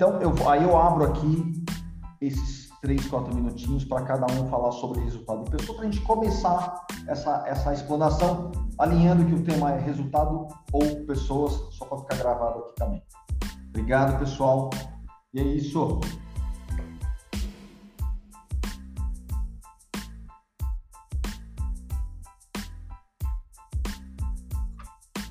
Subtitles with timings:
[0.00, 1.62] Então, eu, aí eu abro aqui
[2.22, 6.02] esses três, quatro minutinhos para cada um falar sobre resultado de pessoa, para a gente
[6.06, 12.16] começar essa, essa explanação, alinhando que o tema é resultado ou pessoas, só para ficar
[12.16, 13.02] gravado aqui também.
[13.68, 14.70] Obrigado, pessoal.
[15.34, 16.00] E é isso.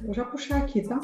[0.03, 0.99] Vou já puxar aqui, tá?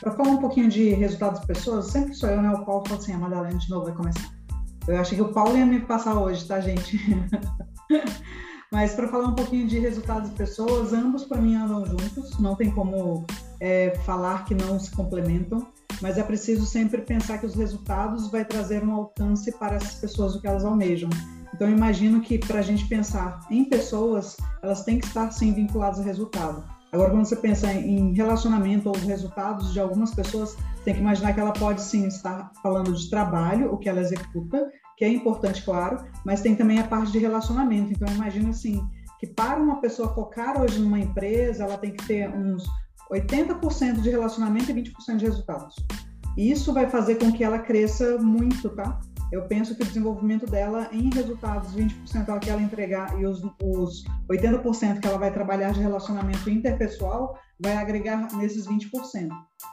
[0.00, 2.50] Para falar um pouquinho de resultados de pessoas, sempre sou eu, né?
[2.50, 4.30] O Paulo fala assim, a Madalena de novo vai começar.
[4.86, 6.98] Eu achei que o Paulo ia me passar hoje, tá, gente?
[8.70, 12.54] Mas para falar um pouquinho de resultados de pessoas, ambos para mim andam juntos, não
[12.54, 13.26] tem como
[13.60, 15.66] é, falar que não se complementam,
[16.02, 20.34] mas é preciso sempre pensar que os resultados vai trazer um alcance para essas pessoas
[20.34, 21.08] o que elas almejam.
[21.54, 25.98] Então, imagino que para a gente pensar em pessoas, elas têm que estar sim vinculadas
[25.98, 26.62] a resultado.
[26.92, 31.40] Agora, quando você pensa em relacionamento ou resultados de algumas pessoas, tem que imaginar que
[31.40, 36.04] ela pode sim estar falando de trabalho, o que ela executa, que é importante, claro,
[36.24, 37.92] mas tem também a parte de relacionamento.
[37.92, 38.82] Então, imagina assim,
[39.20, 42.64] que para uma pessoa focar hoje numa empresa, ela tem que ter uns
[43.12, 45.76] 80% de relacionamento e 20% de resultados.
[46.36, 49.00] Isso vai fazer com que ela cresça muito, tá?
[49.30, 53.26] Eu penso que o desenvolvimento dela em resultados, 20% é o que ela entregar e
[53.26, 59.28] os, os 80% que ela vai trabalhar de relacionamento interpessoal, vai agregar nesses 20%.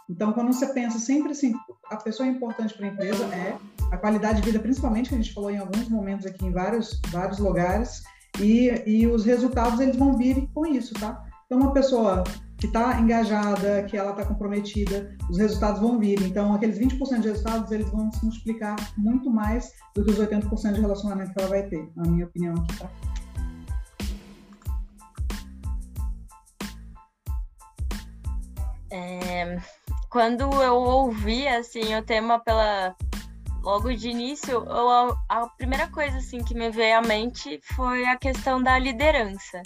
[0.10, 1.54] Então, quando você pensa sempre assim,
[1.90, 3.58] a pessoa é importante para a empresa, é
[3.92, 7.00] a qualidade de vida, principalmente, que a gente falou em alguns momentos aqui em vários,
[7.10, 8.04] vários lugares,
[8.40, 11.24] e, e os resultados, eles vão vir com isso, tá?
[11.46, 12.24] Então, uma pessoa
[12.66, 16.20] que está engajada, que ela está comprometida, os resultados vão vir.
[16.24, 20.74] Então, aqueles 20% de resultados, eles vão se multiplicar muito mais do que os 80%
[20.74, 22.90] de relacionamento que ela vai ter, na minha opinião aqui, tá?
[28.90, 29.60] É,
[30.10, 32.96] quando eu ouvi, assim, o tema pela...
[33.62, 38.16] Logo de início, eu, a primeira coisa, assim, que me veio à mente foi a
[38.16, 39.62] questão da liderança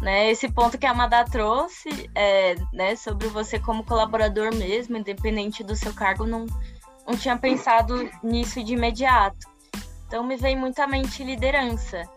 [0.00, 0.30] né?
[0.30, 5.76] Esse ponto que a Amada trouxe, é, né, sobre você como colaborador mesmo, independente do
[5.76, 6.46] seu cargo, não,
[7.06, 9.48] não tinha pensado nisso de imediato.
[10.06, 12.08] Então me vem muito à mente liderança.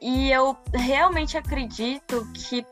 [0.00, 2.66] E eu realmente acredito que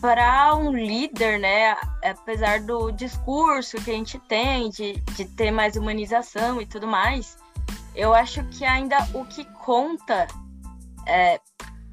[0.00, 5.76] para um líder, né, apesar do discurso que a gente tem de, de ter mais
[5.76, 7.36] humanização e tudo mais,
[7.94, 10.26] eu acho que ainda o que conta
[11.06, 11.38] é,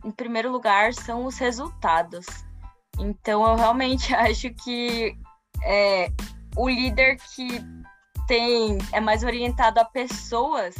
[0.07, 2.25] em primeiro lugar, são os resultados.
[2.97, 5.17] Então, eu realmente acho que
[5.63, 6.09] é,
[6.55, 7.61] o líder que
[8.25, 10.75] tem é mais orientado a pessoas,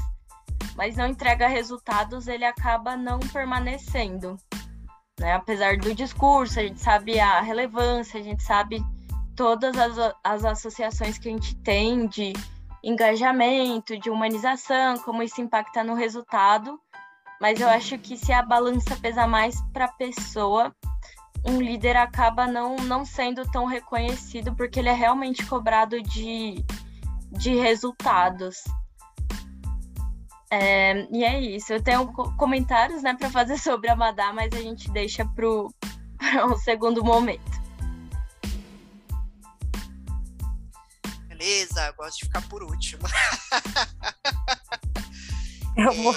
[0.78, 4.38] mas não entrega resultados, ele acaba não permanecendo.
[5.20, 5.34] Né?
[5.34, 8.82] Apesar do discurso, a gente sabe a relevância, a gente sabe
[9.36, 12.32] todas as, as associações que a gente tem de
[12.82, 16.80] engajamento, de humanização, como isso impacta no resultado,
[17.40, 20.74] mas eu acho que se a balança pesa mais para a pessoa,
[21.46, 26.66] um líder acaba não, não sendo tão reconhecido porque ele é realmente cobrado de,
[27.32, 28.64] de resultados.
[30.50, 31.74] É, e é isso.
[31.74, 35.48] Eu tenho comentários né, para fazer sobre a Madá, mas a gente deixa para
[36.46, 37.58] um segundo momento.
[41.28, 43.04] Beleza, gosto de ficar por último.
[45.76, 46.16] Eu vou...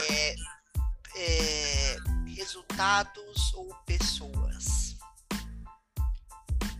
[1.21, 1.97] É é,
[2.35, 4.97] resultados ou pessoas?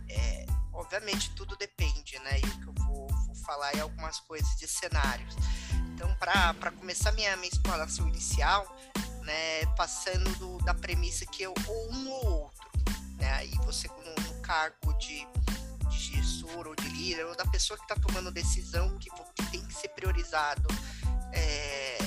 [0.09, 2.39] É, obviamente tudo depende, né?
[2.39, 5.35] E o que eu vou, vou falar é algumas coisas de cenários.
[5.93, 8.65] Então, para começar minha, minha exploração inicial,
[9.21, 12.71] né, passando do, da premissa que eu ou um ou outro,
[13.17, 13.31] né?
[13.33, 15.27] Aí você no, no cargo de,
[15.87, 19.63] de gestor ou de líder ou da pessoa que está tomando decisão que, que tem
[19.67, 20.67] que ser priorizado
[21.31, 21.97] é,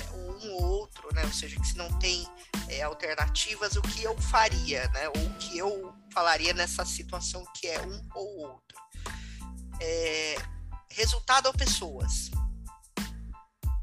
[0.44, 1.25] um ou outro, né?
[1.25, 2.27] Ou seja, que se não tem
[2.69, 5.09] é, alternativas, o que eu faria, né?
[5.09, 8.78] Ou o que eu falaria nessa situação que é um ou outro.
[9.80, 10.36] É,
[10.91, 12.30] resultado ou pessoas?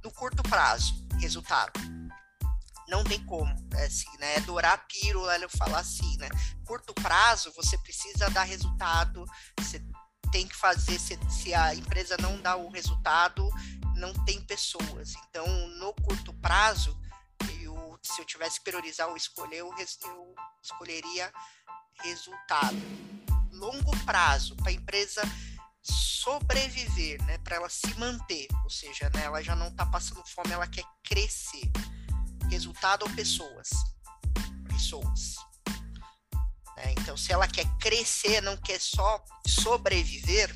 [0.03, 1.79] No curto prazo, resultado.
[2.87, 4.35] Não tem como, é assim, né?
[4.35, 6.29] É dourar a pílula, eu falar assim, né?
[6.65, 9.25] Curto prazo, você precisa dar resultado,
[9.57, 9.81] você
[10.31, 13.49] tem que fazer, se, se a empresa não dá o resultado,
[14.01, 15.13] não tem pessoas.
[15.29, 15.45] Então,
[15.77, 16.99] no curto prazo,
[17.61, 19.71] eu, se eu tivesse que priorizar ou escolher, eu,
[20.05, 21.31] eu escolheria
[22.01, 22.75] resultado.
[23.51, 25.21] Longo prazo, para a empresa
[25.83, 30.51] sobreviver, né, para ela se manter, ou seja, né, ela já não está passando fome,
[30.51, 31.71] ela quer crescer.
[32.49, 33.69] Resultado ou pessoas?
[34.67, 35.35] Pessoas.
[36.77, 40.53] É, então, se ela quer crescer, não quer só sobreviver,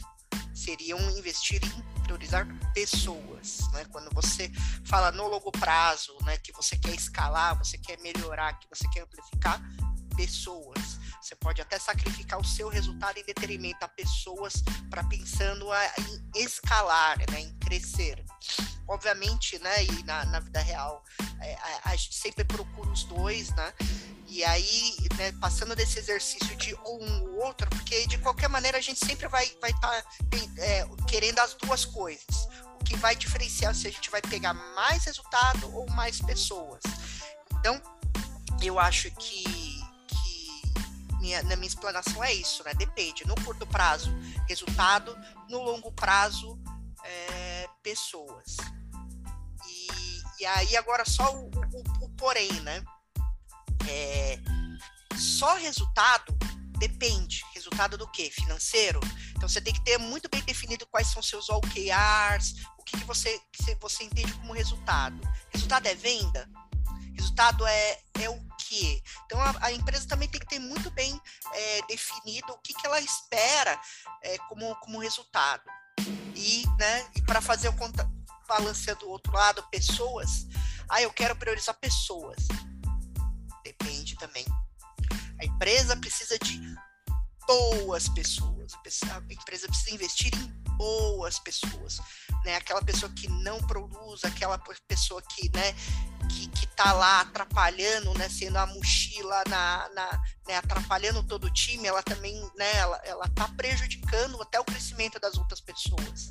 [0.53, 3.85] seriam investir em priorizar pessoas, né?
[3.91, 4.51] Quando você
[4.85, 9.01] fala no longo prazo, né, que você quer escalar, você quer melhorar, que você quer
[9.01, 9.59] amplificar
[10.15, 10.94] pessoas.
[11.21, 14.53] Você pode até sacrificar o seu resultado em detrimento a pessoas
[14.89, 15.85] para pensando a,
[16.35, 18.23] em escalar, né, em crescer.
[18.87, 21.03] Obviamente, né, e na, na vida real,
[21.41, 23.73] é, a, a, gente sempre procura os dois, né?
[24.27, 28.81] E aí, né, passando desse exercício de um ou outro, porque de qualquer maneira a
[28.81, 30.03] gente sempre vai estar vai tá,
[30.57, 32.47] é, querendo as duas coisas.
[32.79, 36.81] O que vai diferenciar se a gente vai pegar mais resultado ou mais pessoas.
[37.59, 37.81] Então,
[38.61, 39.64] eu acho que
[41.25, 42.73] minha, na minha explanação é isso, né?
[42.75, 43.25] Depende.
[43.25, 44.11] No curto prazo,
[44.47, 45.17] resultado.
[45.49, 46.59] No longo prazo,
[47.03, 48.57] é, pessoas.
[49.67, 52.83] E, e, aí agora só o, o, o porém, né?
[53.89, 54.39] É,
[55.17, 56.37] só resultado
[56.77, 57.43] depende.
[57.55, 58.29] Resultado do quê?
[58.31, 58.99] Financeiro.
[59.31, 63.05] Então você tem que ter muito bem definido quais são seus OKRs, o que, que
[63.05, 65.19] você, que você entende como resultado.
[65.51, 66.47] Resultado é venda?
[67.15, 68.39] Resultado é, é o
[69.25, 71.19] Então a, a empresa também tem que ter muito bem
[71.53, 73.79] é, definido o que, que ela espera
[74.23, 75.63] é, como, como resultado.
[76.35, 78.09] E, né, e para fazer o conta,
[78.47, 80.47] balanceio do outro lado, pessoas,
[80.89, 82.47] ah, eu quero priorizar pessoas.
[83.63, 84.45] Depende também.
[85.39, 86.61] A empresa precisa de
[87.47, 88.73] boas pessoas.
[89.11, 91.99] A empresa precisa investir em boas pessoas,
[92.43, 92.55] né?
[92.55, 94.57] Aquela pessoa que não produz, aquela
[94.87, 95.73] pessoa que, né,
[96.29, 101.53] que, que tá lá atrapalhando, né, sendo a mochila na, na né, atrapalhando todo o
[101.53, 106.29] time, ela também, né, ela, ela tá prejudicando até o crescimento das outras pessoas.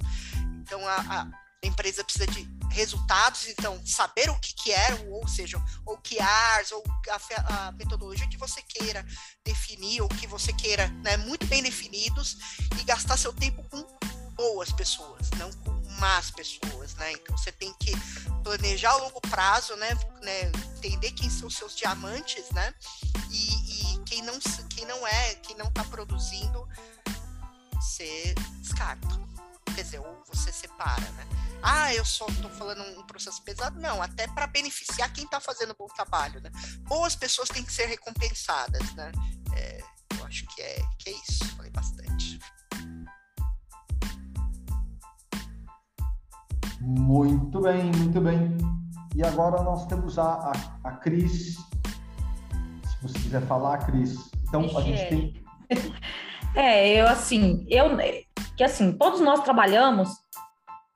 [0.63, 1.23] Então a,
[1.65, 6.19] a empresa precisa de resultados, então saber o que, que é, ou seja, ou que
[6.21, 9.05] ARS, ou a, a, metodologia que você queira
[9.45, 12.37] definir, ou que você queira, né, muito bem definidos,
[12.79, 13.83] e gastar seu tempo com
[14.35, 17.13] boas pessoas, não com más pessoas, né?
[17.13, 17.93] Então você tem que
[18.43, 19.95] planejar a longo prazo, né?
[20.23, 20.53] né?
[20.77, 22.75] Entender quem são os seus diamantes, né?
[23.31, 24.39] E, e quem não
[24.69, 26.69] quem não é, quem não está produzindo,
[27.75, 29.09] você descarta.
[29.75, 31.27] Quer dizer, ou você separa, né?
[31.63, 33.81] Ah, eu só estou falando um processo pesado.
[33.81, 36.51] Não, até para beneficiar quem está fazendo bom trabalho, né?
[36.81, 39.11] Boas pessoas têm que ser recompensadas, né?
[39.57, 39.81] É,
[40.19, 41.45] eu acho que é, que é isso.
[41.57, 41.94] Falei bastante.
[46.87, 48.57] Muito bem, muito bem.
[49.17, 50.53] E agora nós temos a, a,
[50.85, 51.57] a Cris.
[51.57, 54.31] Se você quiser falar, Cris.
[54.47, 54.79] Então, Michele.
[54.79, 55.45] a gente tem.
[56.57, 57.87] É, eu assim, eu
[58.57, 60.09] que assim, todos nós trabalhamos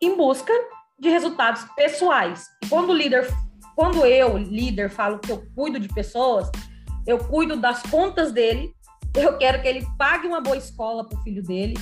[0.00, 0.52] em busca
[0.96, 2.46] de resultados pessoais.
[2.62, 3.28] E quando o líder,
[3.74, 6.48] quando eu, líder, falo que eu cuido de pessoas,
[7.04, 8.72] eu cuido das contas dele,
[9.16, 11.74] eu quero que ele pague uma boa escola para o filho dele,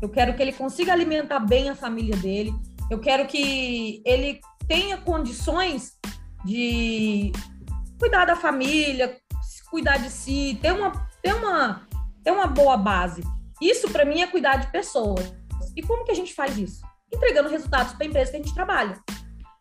[0.00, 2.54] eu quero que ele consiga alimentar bem a família dele,
[2.94, 5.98] eu quero que ele tenha condições
[6.44, 7.32] de
[7.98, 9.18] cuidar da família,
[9.68, 11.88] cuidar de si, ter uma, ter uma,
[12.22, 13.22] ter uma boa base.
[13.60, 15.34] Isso, para mim, é cuidar de pessoas.
[15.74, 16.82] E como que a gente faz isso?
[17.12, 18.96] Entregando resultados para a empresa que a gente trabalha.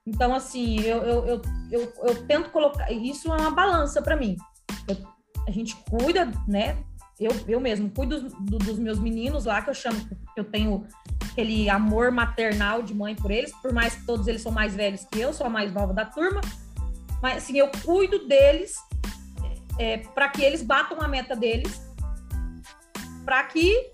[0.06, 1.42] Então, assim, eu, eu,
[1.72, 2.92] eu, eu, tento colocar.
[2.92, 4.36] Isso é uma balança para mim.
[5.48, 6.84] A gente cuida, né?
[7.26, 10.00] Eu, eu mesmo cuido dos, do, dos meus meninos lá, que eu chamo,
[10.34, 10.86] que eu tenho
[11.32, 15.06] aquele amor maternal de mãe por eles, por mais que todos eles são mais velhos
[15.12, 16.42] que eu, sou a mais nova da turma,
[17.22, 18.76] mas assim, eu cuido deles
[19.80, 21.82] é, para que eles batam a meta deles,
[23.26, 23.92] para que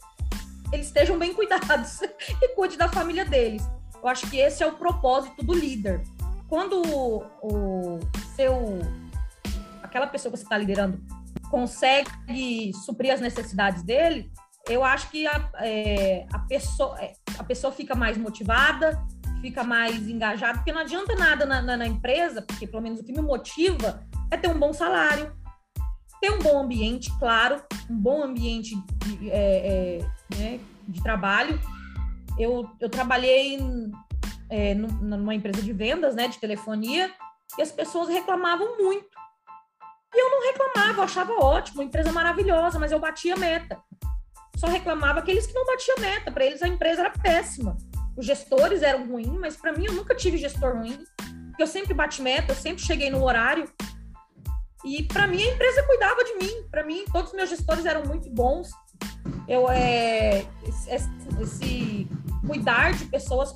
[0.72, 2.02] eles estejam bem cuidados
[2.42, 3.64] e cuide da família deles.
[4.02, 6.02] Eu acho que esse é o propósito do líder.
[6.48, 8.00] Quando o, o
[8.36, 8.80] seu
[9.84, 11.00] aquela pessoa que você está liderando
[11.50, 14.32] consegue suprir as necessidades dele,
[14.68, 19.04] eu acho que a, é, a, pessoa, é, a pessoa fica mais motivada,
[19.42, 23.04] fica mais engajada, porque não adianta nada na, na, na, empresa, porque pelo menos o
[23.04, 25.34] que me motiva é ter um bom salário,
[26.22, 31.60] ter um bom ambiente, claro, um bom ambiente de, é, é né, de trabalho.
[32.38, 33.92] Eu, eu trabalhei em,
[34.50, 37.12] é, numa empresa de vendas, né, de telefonia,
[37.58, 39.19] e as pessoas reclamavam muito.
[40.14, 43.80] E eu não reclamava, eu achava ótimo, empresa maravilhosa, mas eu batia meta
[44.60, 46.32] só reclamava aqueles que não batiam meta.
[46.32, 47.78] Para eles a empresa era péssima.
[48.18, 51.00] Os gestores eram ruins, mas para mim eu nunca tive gestor ruim.
[51.58, 53.72] Eu sempre bati meta, eu sempre cheguei no horário.
[54.84, 56.64] E para mim a empresa cuidava de mim.
[56.70, 58.70] Para mim todos os meus gestores eram muito bons.
[59.48, 60.90] Eu é esse,
[61.42, 62.08] esse
[62.46, 63.56] cuidar de pessoas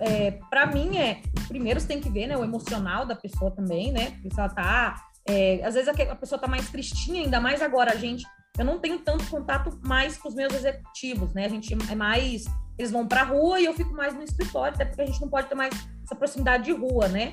[0.00, 3.92] é, para mim é primeiro você tem que ver né, o emocional da pessoa também,
[3.92, 4.10] né?
[4.12, 7.92] Porque se ela tá é, às vezes a, pessoa tá mais tristinha, ainda mais agora
[7.92, 8.26] a gente
[8.58, 11.46] eu não tenho tanto contato mais com os meus executivos, né?
[11.46, 12.44] A gente é mais
[12.78, 15.20] eles vão para a rua e eu fico mais no escritório, até porque a gente
[15.20, 15.74] não pode ter mais
[16.04, 17.32] essa proximidade de rua, né?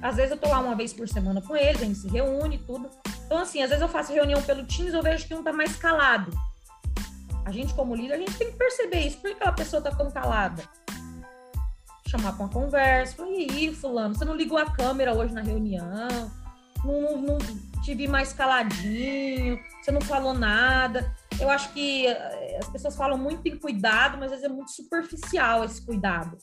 [0.00, 2.56] Às vezes eu tô lá uma vez por semana com eles, a gente se reúne
[2.56, 2.90] e tudo.
[3.26, 5.76] Então, assim, às vezes eu faço reunião pelo Teams eu vejo que um tá mais
[5.76, 6.30] calado.
[7.44, 9.18] A gente, como líder, a gente tem que perceber isso.
[9.18, 10.62] Por que aquela pessoa tá tão calada?
[12.06, 13.22] Chamar para uma conversa.
[13.26, 16.30] E aí, fulano, você não ligou a câmera hoje na reunião?
[16.84, 17.38] Não, não
[17.82, 19.58] te vi mais caladinho?
[19.80, 21.14] Você não falou nada?
[21.40, 24.70] Eu acho que eh, as pessoas falam muito em cuidado, mas às vezes é muito
[24.70, 26.36] superficial esse cuidado.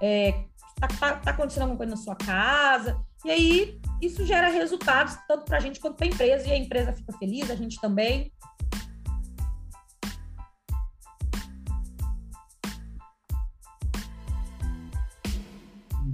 [0.00, 0.44] É,
[0.80, 3.00] tá, tá, tá acontecendo alguma coisa na sua casa?
[3.24, 6.56] E aí, isso gera resultados, tanto para a gente quanto para a empresa, e a
[6.56, 8.32] empresa fica feliz, a gente também.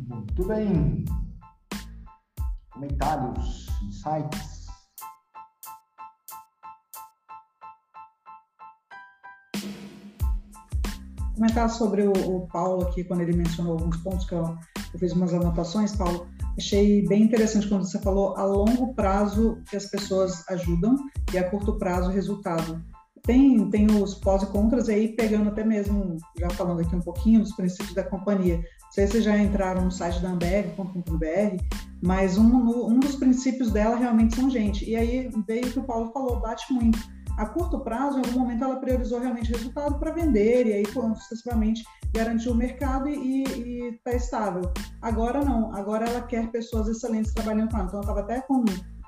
[0.08, 1.04] Muito bem.
[2.72, 4.56] Comentários, insights.
[11.36, 14.56] comentar sobre o, o, Paulo aqui, quando ele mencionou alguns pontos que eu,
[14.92, 16.26] eu fiz umas anotações, Paulo.
[16.58, 20.96] Achei bem interessante quando você falou a longo prazo que as pessoas ajudam
[21.32, 22.82] e a curto prazo o resultado.
[23.22, 27.40] Tem, tem os pós e contras aí, pegando até mesmo, já falando aqui um pouquinho
[27.40, 28.62] dos princípios da companhia.
[28.86, 31.62] Não sei se já entraram no site da Ambev.com.br,
[32.02, 32.46] mas um,
[32.86, 34.88] um dos princípios dela realmente são gente.
[34.88, 36.98] E aí veio o que o Paulo falou, bate muito
[37.36, 41.84] a curto prazo, em algum momento, ela priorizou realmente resultado para vender e aí, sucessivamente,
[42.14, 44.62] garantiu o mercado e está estável.
[45.02, 47.86] Agora não, agora ela quer pessoas excelentes trabalhando com ela.
[47.86, 48.64] Então, ela estava até com,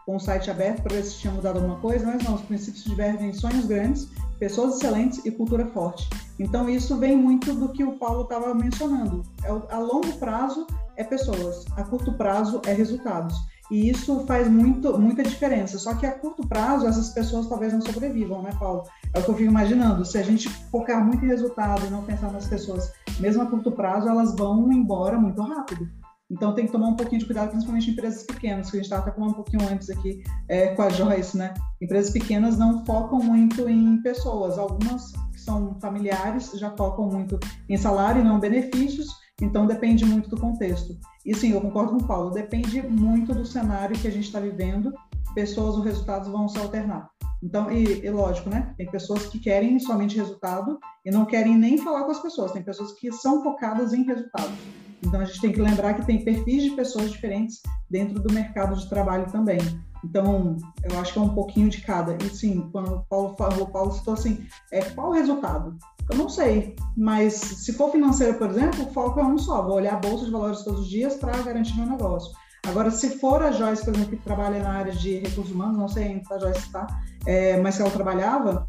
[0.09, 2.83] com o site aberto para ver se tinha mudado alguma coisa, mas não, os princípios
[2.83, 6.09] divergem em sonhos grandes, pessoas excelentes e cultura forte.
[6.38, 9.23] Então, isso vem muito do que o Paulo estava mencionando.
[9.45, 13.37] É, a longo prazo é pessoas, a curto prazo é resultados.
[13.71, 15.79] E isso faz muito, muita diferença.
[15.79, 18.85] Só que a curto prazo, essas pessoas talvez não sobrevivam, né, Paulo?
[19.12, 20.07] É o que eu fico imaginando.
[20.07, 23.71] Se a gente focar muito em resultado e não pensar nas pessoas, mesmo a curto
[23.73, 25.87] prazo, elas vão embora muito rápido.
[26.30, 28.90] Então tem que tomar um pouquinho de cuidado, principalmente em empresas pequenas, que a gente
[28.90, 31.54] estava falando um pouquinho antes aqui é, com a Joyce, né?
[31.80, 34.58] Empresas pequenas não focam muito em pessoas.
[34.58, 39.08] Algumas que são familiares já focam muito em salário e não benefícios
[39.40, 40.99] então depende muito do contexto.
[41.25, 44.40] E sim, eu concordo com o Paulo, depende muito do cenário que a gente está
[44.40, 44.92] vivendo,
[45.35, 47.08] pessoas ou resultados vão se alternar.
[47.42, 48.75] Então, e, e, lógico, né?
[48.76, 52.50] Tem pessoas que querem somente resultado e não querem nem falar com as pessoas.
[52.50, 54.58] Tem pessoas que são focadas em resultados.
[55.05, 58.76] Então, a gente tem que lembrar que tem perfis de pessoas diferentes dentro do mercado
[58.76, 59.59] de trabalho também.
[60.05, 62.17] Então, eu acho que é um pouquinho de cada.
[62.23, 65.76] E sim, quando o Paulo falou, Paulo citou assim, é, qual o resultado?
[66.11, 69.62] Eu não sei, mas se for financeiro, por exemplo, o foco é um só.
[69.62, 72.33] Vou olhar a bolsa de valores todos os dias para garantir meu negócio.
[72.67, 75.88] Agora, se for a Joyce, por exemplo, que trabalha na área de recursos humanos, não
[75.88, 76.87] sei ainda se a Joyce está,
[77.26, 78.69] é, mas se ela trabalhava,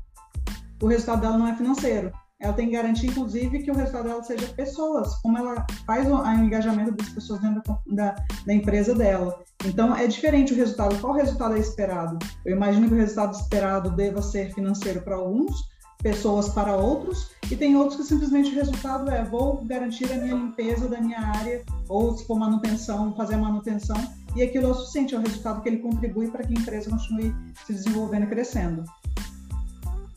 [0.81, 2.11] o resultado dela não é financeiro.
[2.39, 6.25] Ela tem que garantir, inclusive, que o resultado dela seja pessoas, como ela faz o,
[6.25, 8.15] engajamento das pessoas dentro da,
[8.45, 9.43] da, empresa dela.
[9.65, 10.97] Então, é diferente o resultado.
[11.01, 12.17] Qual resultado é esperado?
[12.45, 15.53] Eu imagino que o resultado esperado deva ser financeiro para alguns,
[16.01, 20.33] pessoas para outros, e tem outros que simplesmente o resultado é vou garantir a minha
[20.33, 23.97] limpeza da minha área, ou se for manutenção, fazer a manutenção,
[24.33, 26.89] e aquilo é o suficiente, é o resultado que ele contribui para que a empresa
[26.89, 28.85] continue se desenvolvendo e crescendo.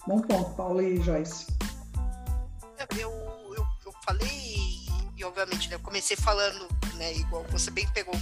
[0.07, 1.47] Bom ponto, Paulo e Joyce.
[2.91, 4.87] Eu, eu, eu falei,
[5.17, 8.15] e obviamente, né, eu comecei falando, né, igual você bem pegou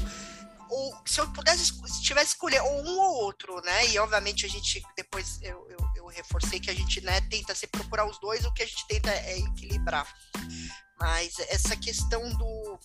[0.71, 3.89] ou se eu pudesse, se tivesse escolher ou um ou outro, né?
[3.89, 7.67] E obviamente a gente depois eu, eu, eu, reforcei que a gente né, tenta se
[7.67, 10.07] procurar os dois, o que a gente tenta é equilibrar.
[10.99, 12.79] Mas essa questão do,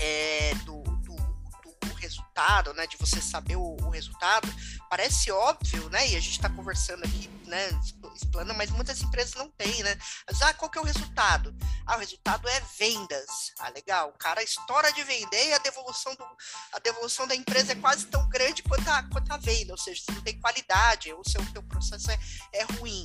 [0.00, 2.86] é, do, do, do, resultado, né?
[2.86, 4.48] De você saber o resultado,
[4.88, 6.08] parece óbvio, né?
[6.08, 7.68] E a gente está conversando aqui, né?
[8.14, 9.96] Explana, mas muitas empresas não têm, né?
[10.26, 11.54] Mas, ah, qual que é o resultado?
[11.86, 13.52] Ah, o resultado é vendas.
[13.58, 14.10] Ah, legal.
[14.10, 16.24] O cara estoura de vender e a devolução, do,
[16.72, 20.02] a devolução da empresa é quase tão grande quanto a, quanto a venda, ou seja,
[20.02, 22.18] você não tem qualidade, o seu teu processo é,
[22.52, 23.04] é ruim.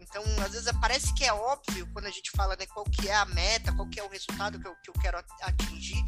[0.00, 3.14] Então, às vezes parece que é óbvio quando a gente fala né, qual que é
[3.14, 6.04] a meta, qual que é o resultado que eu, que eu quero atingir,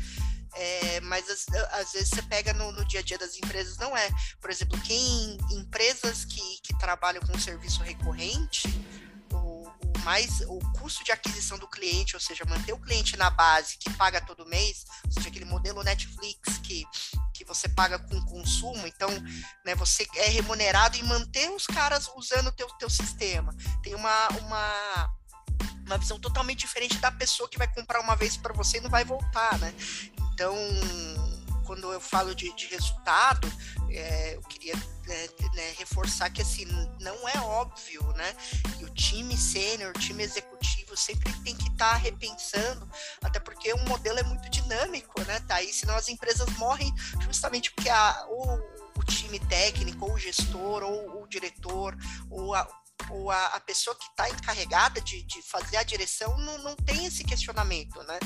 [0.57, 3.97] é, mas às, às, vezes você pega no, no, dia a dia das empresas, não
[3.97, 4.09] é.
[4.41, 8.69] Por exemplo, quem empresas que, que trabalham com serviço recorrente,
[9.33, 13.31] o, o, mais o custo de aquisição do cliente, ou seja, manter o cliente na
[13.31, 16.85] base que paga todo mês, ou seja, aquele modelo Netflix que,
[17.35, 19.11] que você paga com consumo, então
[19.65, 23.55] né, você é remunerado em manter os caras usando o teu, teu sistema.
[23.83, 25.17] Tem uma, uma
[25.87, 28.91] uma visão totalmente diferente da pessoa que vai comprar uma vez para você e não
[28.91, 29.73] vai voltar, né?
[30.33, 30.55] Então,
[31.67, 33.53] quando eu falo de, de resultado,
[33.91, 36.65] é, eu queria né, né, reforçar que assim
[37.01, 38.35] não é óbvio, né?
[38.81, 42.89] E o time sênior, o time executivo sempre tem que estar tá repensando,
[43.23, 45.41] até porque o modelo é muito dinâmico, né?
[45.41, 45.63] Tá?
[45.63, 48.55] E senão as empresas morrem justamente porque a, o,
[48.99, 51.97] o time técnico, ou o gestor, ou o diretor,
[52.31, 52.67] ou a,
[53.11, 57.07] ou a, a pessoa que está encarregada de, de fazer a direção não, não tem
[57.07, 58.19] esse questionamento, né?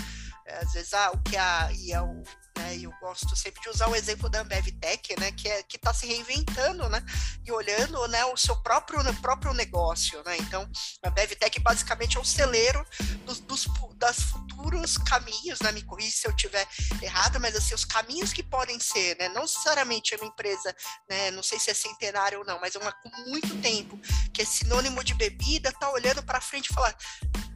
[0.63, 2.23] Às vezes ah, o que a, e é o,
[2.61, 2.77] né?
[2.77, 5.33] E eu gosto sempre de usar o exemplo da Ambev Tech, né?
[5.33, 7.03] Que é, que está se reinventando, né?
[7.45, 8.25] E olhando, né?
[8.27, 10.37] O seu próprio próprio negócio, né?
[10.39, 10.69] Então,
[11.03, 12.85] a Ambev Tech basicamente é o celeiro
[13.25, 15.73] dos, dos das futuros caminhos, né?
[15.73, 16.67] Me corrija se eu tiver
[17.03, 19.29] errado, mas assim os caminhos que podem ser, né?
[19.29, 20.75] Não necessariamente é uma empresa,
[21.09, 21.31] né?
[21.31, 23.99] Não sei se é centenária ou não, mas é uma com muito tempo
[24.33, 26.97] que é sinônimo de bebida, tá olhando para frente e falar,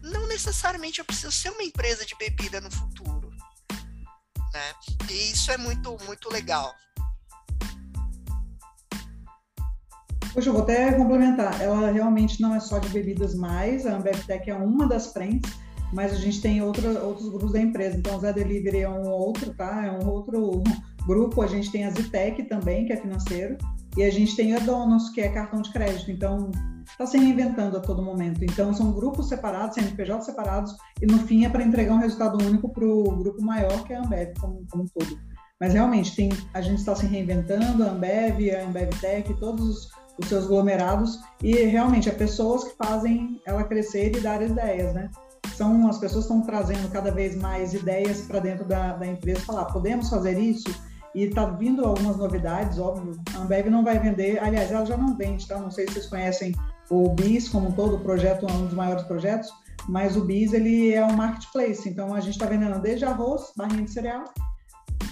[0.03, 3.25] não necessariamente eu preciso ser uma empresa de bebida no futuro
[4.55, 4.73] né?
[5.11, 6.73] E isso é muito, muito legal.
[10.33, 11.61] Poxa, eu vou até complementar.
[11.61, 15.53] Ela realmente não é só de bebidas mais, a Ambev Tech é uma das frentes,
[15.93, 17.97] mas a gente tem outra, outros grupos da empresa.
[17.97, 19.85] Então, o Zé Delivery é um outro, tá?
[19.85, 20.63] É um outro
[21.07, 21.43] grupo.
[21.43, 23.59] A gente tem a Zitec também, que é financeiro,
[23.97, 26.11] e a gente tem a Donos, que é cartão de crédito.
[26.11, 26.51] Então,
[26.95, 28.43] está se reinventando a todo momento.
[28.43, 32.73] Então, são grupos separados, CNPJ separados, e no fim é para entregar um resultado único
[32.73, 35.19] para o grupo maior, que é a Ambev, como, como um todo.
[35.61, 39.91] Mas realmente, tem, a gente está se reinventando, a Ambev, a Ambev Tech, todos os,
[40.21, 45.11] os seus aglomerados, e realmente é pessoas que fazem ela crescer e dar ideias, né?
[45.57, 49.67] São as pessoas estão trazendo cada vez mais ideias para dentro da, da empresa, falar,
[49.67, 50.69] podemos fazer isso?
[51.15, 53.17] E está vindo algumas novidades, óbvio.
[53.35, 55.59] A Ambev não vai vender, aliás, ela já não vende, tá?
[55.59, 56.55] Não sei se vocês conhecem
[56.91, 59.51] o BIS como um todo, o projeto é um dos maiores projetos,
[59.89, 63.83] mas o BIS ele é um marketplace, então a gente está vendendo desde arroz, barrinha
[63.83, 64.25] de cereal,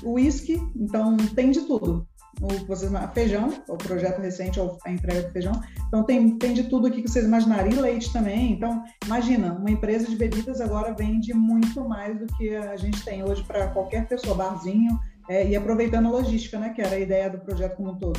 [0.02, 2.06] uísque, então tem de tudo.
[2.40, 5.52] O, vocês, feijão, o projeto recente, a entrega do feijão.
[5.86, 8.52] Então tem, tem de tudo aqui que vocês imaginarem, e leite também.
[8.52, 13.22] Então, imagina, uma empresa de bebidas agora vende muito mais do que a gente tem
[13.22, 17.30] hoje para qualquer pessoa, barzinho, é, e aproveitando a logística, né, que era a ideia
[17.30, 18.18] do projeto como um todo.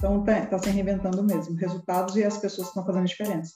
[0.00, 1.54] Então, está tá se reinventando mesmo.
[1.56, 3.54] Resultados e as pessoas estão fazendo diferença.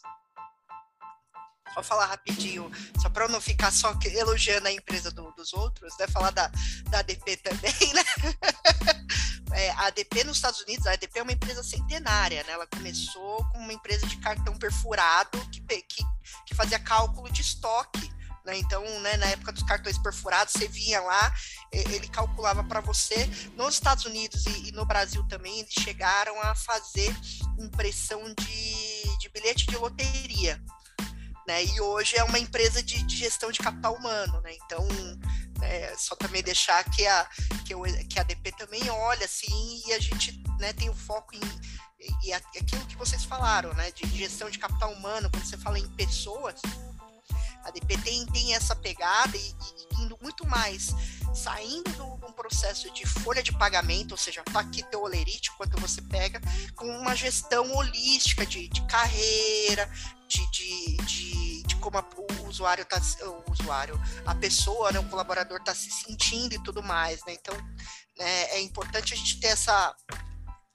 [1.72, 5.92] Só falar rapidinho, só para eu não ficar só elogiando a empresa do, dos outros,
[5.98, 6.06] né?
[6.06, 6.52] Falar da,
[6.90, 8.02] da ADP também, né?
[9.52, 12.54] É, a ADP nos Estados Unidos, a ADP é uma empresa centenária, né?
[12.54, 16.02] Ela começou como uma empresa de cartão perfurado que, que,
[16.44, 18.03] que fazia cálculo de estoque
[18.44, 18.58] né?
[18.58, 21.34] Então, né, na época dos cartões perfurados, você vinha lá,
[21.72, 23.26] ele calculava para você.
[23.56, 27.14] Nos Estados Unidos e, e, no Brasil também, eles chegaram a fazer
[27.58, 30.62] impressão de, de bilhete de loteria.
[31.46, 31.64] Né?
[31.64, 34.40] E hoje é uma empresa de, de gestão de capital humano.
[34.42, 34.56] Né?
[34.64, 34.86] Então,
[35.62, 37.28] é, só também deixar que a,
[37.66, 41.34] que, o, que a DP também olha assim e a gente né, tem o foco
[41.34, 41.40] em
[42.22, 45.88] e aquilo que vocês falaram, né, de gestão de capital humano, quando você fala em
[45.88, 46.60] pessoas,
[47.64, 50.94] a DP tem, essa pegada e, e indo muito mais,
[51.34, 55.80] saindo de um processo de folha de pagamento, ou seja, tá aqui teu olerite, quanto
[55.80, 56.40] você pega,
[56.76, 59.90] com uma gestão holística de, de carreira,
[60.28, 63.00] de, de, de, de como a, o usuário tá,
[63.46, 67.34] o usuário, a pessoa, né, o colaborador está se sentindo e tudo mais, né?
[67.34, 67.54] Então,
[68.18, 69.94] né, é importante a gente ter essa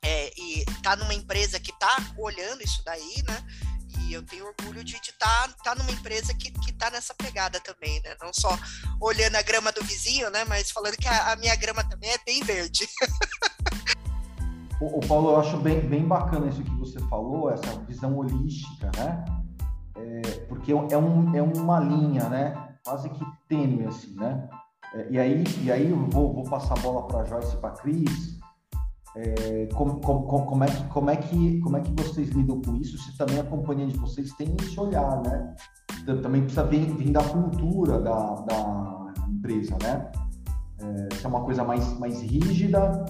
[0.02, 3.46] é, e tá numa empresa que tá olhando isso daí, né?
[4.14, 8.02] Eu tenho orgulho de estar tá, tá numa empresa que, que tá nessa pegada também,
[8.04, 8.16] né?
[8.22, 8.58] Não só
[9.00, 10.44] olhando a grama do vizinho, né?
[10.46, 12.88] Mas falando que a, a minha grama também é bem verde.
[14.82, 18.92] o, o, Paulo, eu acho bem, bem bacana isso que você falou, essa visão holística,
[18.98, 19.26] né?
[19.96, 22.76] É, porque é, um, é uma linha, né?
[22.86, 24.50] Quase que tênue, assim, né?
[24.94, 27.72] É, e aí, e aí eu vou, vou passar a bola para Joyce e para
[27.72, 28.40] Cris,
[29.16, 32.76] é, como, como, como, é que, como, é que, como é que vocês lidam com
[32.76, 32.98] isso?
[32.98, 35.56] Se também a companhia de vocês tem esse olhar, né?
[36.22, 40.12] Também precisa vir, vir da cultura da, da empresa, né?
[40.82, 43.06] É, se é uma coisa mais, mais rígida,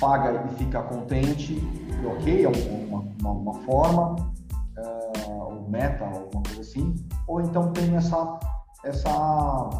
[0.00, 4.16] paga e fica contente, e ok, é uma, uma, uma forma,
[4.76, 6.94] é, ou meta, alguma coisa assim,
[7.26, 8.38] ou então tem essa,
[8.84, 9.70] essa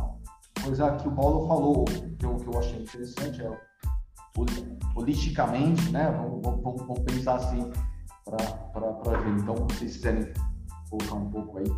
[0.64, 3.50] coisa que o Paulo falou, que eu, que eu achei interessante, é
[4.94, 6.10] holisticamente, né?
[6.10, 7.70] Vamos, vamos, vamos pensar assim
[8.24, 9.30] para ver.
[9.40, 10.32] Então, se vocês quiserem
[10.88, 11.72] colocar um pouco aí.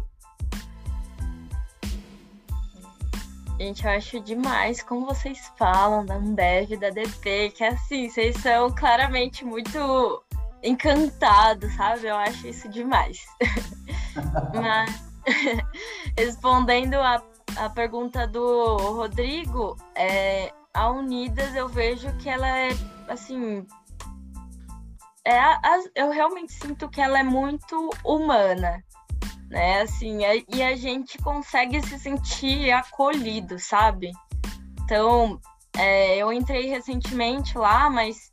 [3.60, 8.70] Gente, eu acho demais como vocês falam da Ambev, da DP, que assim, vocês são
[8.74, 10.24] claramente muito
[10.62, 12.06] encantados, sabe?
[12.06, 13.24] Eu acho isso demais.
[14.54, 15.12] Mas,
[16.18, 17.22] respondendo a,
[17.56, 22.70] a pergunta do Rodrigo, é, a Unidas eu vejo que ela é,
[23.08, 23.66] assim.
[25.24, 28.82] É, a, eu realmente sinto que ela é muito humana,
[29.48, 29.82] né?
[29.82, 34.10] Assim, é, e a gente consegue se sentir acolhido, sabe?
[34.82, 35.40] Então,
[35.76, 38.30] é, eu entrei recentemente lá, mas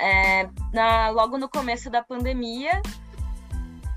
[0.00, 2.82] é, na, logo no começo da pandemia,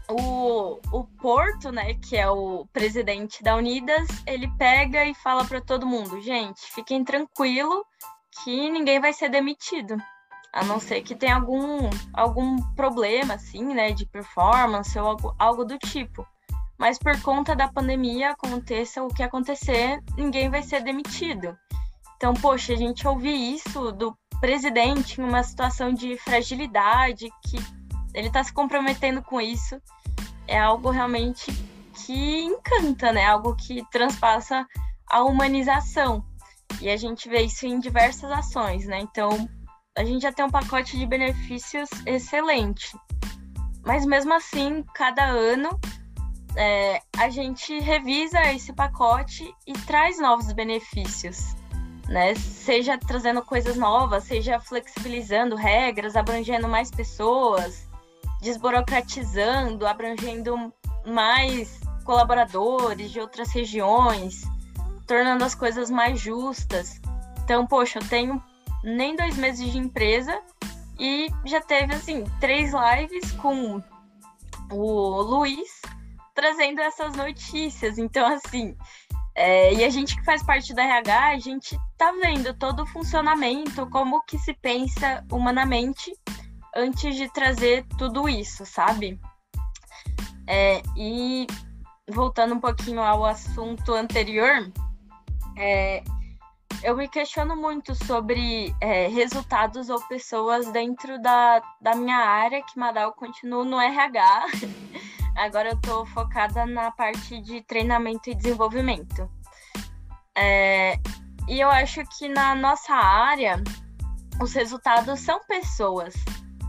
[0.10, 5.62] o, o Porto, né, que é o presidente da Unidas, ele pega e fala para
[5.62, 7.86] todo mundo, gente, fiquem tranquilo
[8.44, 9.96] que ninguém vai ser demitido,
[10.52, 15.66] a não ser que tenha algum, algum problema, assim, né, de performance ou algo, algo
[15.66, 16.28] do tipo.
[16.78, 21.58] Mas por conta da pandemia, aconteça o que acontecer, ninguém vai ser demitido.
[22.18, 27.58] Então, poxa, a gente ouvir isso do presidente em uma situação de fragilidade, que
[28.14, 29.82] ele está se comprometendo com isso,
[30.48, 31.52] é algo realmente
[31.94, 33.26] que encanta, né?
[33.26, 34.68] Algo que transpassa
[35.10, 36.24] a humanização.
[36.82, 39.00] E a gente vê isso em diversas ações, né?
[39.00, 39.48] Então,
[39.98, 42.98] a gente já tem um pacote de benefícios excelente.
[43.86, 45.80] Mas mesmo assim, cada ano
[46.56, 51.56] é, a gente revisa esse pacote e traz novos benefícios
[52.08, 52.36] né?
[52.36, 57.88] Seja trazendo coisas novas, seja flexibilizando regras, abrangendo mais pessoas,
[58.44, 60.72] desburocratizando, abrangendo
[61.06, 64.44] mais colaboradores de outras regiões,
[65.08, 67.00] tornando as coisas mais justas.
[67.44, 68.44] Então, poxa, eu tenho
[68.84, 70.40] nem dois meses de empresa
[71.00, 73.82] e já teve assim três lives com
[74.70, 75.82] o Luiz
[76.36, 77.98] trazendo essas notícias.
[77.98, 78.76] Então, assim,
[79.36, 82.88] é, e a gente que faz parte da RH, a gente tá vendo todo o
[82.88, 86.12] funcionamento, como que se pensa humanamente
[86.76, 89.20] antes de trazer tudo isso, sabe?
[90.48, 91.48] É, e
[92.10, 94.72] voltando um pouquinho ao assunto anterior,
[95.58, 96.04] é,
[96.84, 102.78] eu me questiono muito sobre é, resultados ou pessoas dentro da, da minha área, que
[102.78, 104.48] Madal continua no RH.
[105.38, 109.30] Agora eu estou focada na parte de treinamento e desenvolvimento.
[110.38, 111.00] É,
[111.48, 113.64] e eu acho que na nossa área,
[114.42, 116.14] os resultados são pessoas,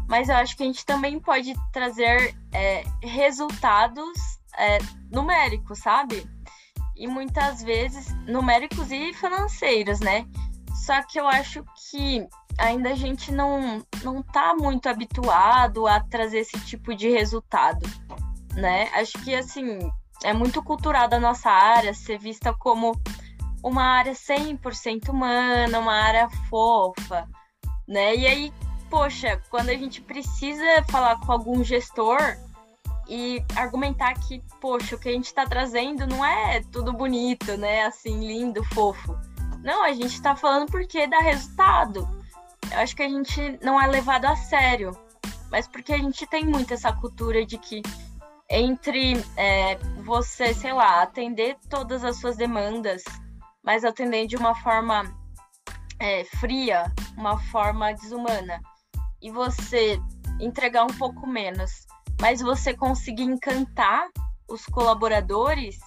[0.09, 4.19] mas eu acho que a gente também pode trazer é, resultados
[4.57, 4.79] é,
[5.11, 6.27] numéricos, sabe?
[6.97, 10.27] E muitas vezes numéricos e financeiros, né?
[10.85, 12.27] Só que eu acho que
[12.59, 17.85] ainda a gente não, não tá muito habituado a trazer esse tipo de resultado
[18.55, 18.89] né?
[18.95, 19.79] Acho que, assim,
[20.23, 22.93] é muito cultural da nossa área ser vista como
[23.63, 27.29] uma área 100% humana, uma área fofa,
[27.87, 28.15] né?
[28.17, 28.53] E aí,
[28.91, 32.37] poxa, quando a gente precisa falar com algum gestor
[33.09, 37.85] e argumentar que, poxa, o que a gente está trazendo não é tudo bonito, né?
[37.85, 39.17] Assim, lindo, fofo.
[39.63, 42.09] Não, a gente está falando porque dá resultado.
[42.71, 44.97] Eu acho que a gente não é levado a sério,
[45.51, 47.83] mas porque a gente tem muito essa cultura de que
[48.49, 53.03] entre é, você, sei lá, atender todas as suas demandas,
[53.63, 55.03] mas atender de uma forma
[55.99, 58.61] é, fria, uma forma desumana,
[59.25, 59.99] e você
[60.39, 61.87] entregar um pouco menos,
[62.21, 64.07] mas você conseguir encantar
[64.47, 65.79] os colaboradores,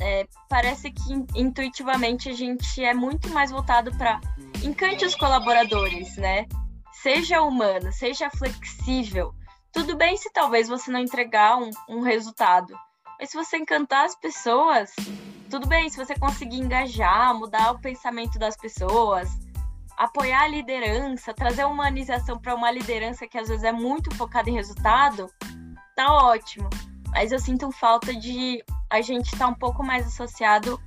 [0.00, 4.20] é, parece que intuitivamente a gente é muito mais voltado para
[4.62, 6.46] encante os colaboradores, né?
[7.02, 9.34] Seja humano, seja flexível,
[9.72, 12.72] tudo bem se talvez você não entregar um, um resultado,
[13.18, 14.94] mas se você encantar as pessoas,
[15.50, 19.28] tudo bem se você conseguir engajar, mudar o pensamento das pessoas,
[19.96, 24.54] apoiar a liderança, trazer humanização para uma liderança que às vezes é muito focada em
[24.54, 25.30] resultado,
[25.94, 26.68] tá ótimo.
[27.10, 30.80] Mas eu sinto falta de a gente estar tá um pouco mais associado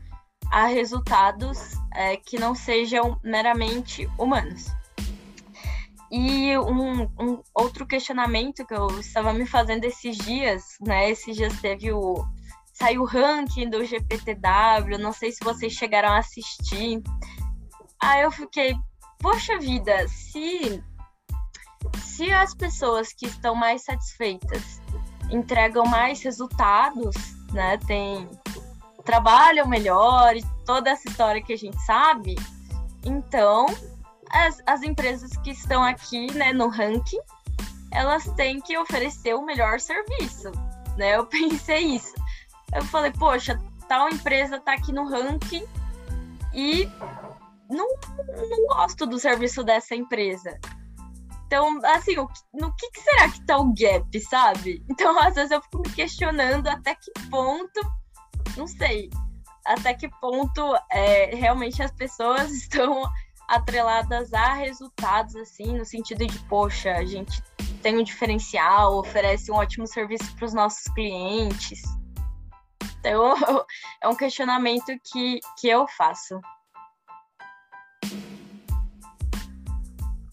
[0.52, 4.67] a resultados é, que não sejam meramente humanos.
[6.12, 11.10] E um, um, outro questionamento que eu estava me fazendo esses dias, né?
[11.12, 12.15] Esses dias teve o.
[12.74, 17.04] Saiu o ranking do GPTW, não sei se vocês chegaram a assistir.
[18.02, 18.74] Aí eu fiquei,
[19.19, 20.84] poxa vida, se,
[22.03, 24.82] se as pessoas que estão mais satisfeitas
[25.29, 27.15] entregam mais resultados,
[27.51, 27.77] né?
[27.86, 28.27] Tem,
[29.05, 32.36] trabalham melhor e toda essa história que a gente sabe,
[33.05, 33.67] então
[34.32, 37.19] as, as empresas que estão aqui né, no ranking,
[37.91, 40.51] elas têm que oferecer o melhor serviço,
[40.97, 41.15] né?
[41.15, 42.13] Eu pensei isso.
[42.73, 45.65] Eu falei, poxa, tal empresa está aqui no ranking
[46.53, 46.88] e
[47.69, 47.88] não,
[48.49, 50.60] não gosto do serviço dessa empresa.
[51.45, 52.15] Então, assim,
[52.53, 54.84] no que, que será que tá o gap, sabe?
[54.89, 57.79] Então, às vezes eu fico me questionando até que ponto,
[58.55, 59.10] não sei,
[59.65, 63.01] até que ponto é, realmente as pessoas estão
[63.47, 67.41] atreladas a resultados, assim, no sentido de, poxa, a gente
[67.82, 71.82] tem um diferencial, oferece um ótimo serviço para os nossos clientes.
[72.99, 73.34] Então,
[74.03, 76.39] é um questionamento que, que eu faço.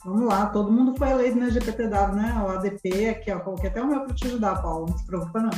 [0.07, 2.41] Vamos lá, todo mundo foi eleito na GPTW, né?
[2.41, 5.41] O ADP aqui, ó, coloquei até o meu para te ajudar, Paulo, não se preocupa
[5.41, 5.51] não.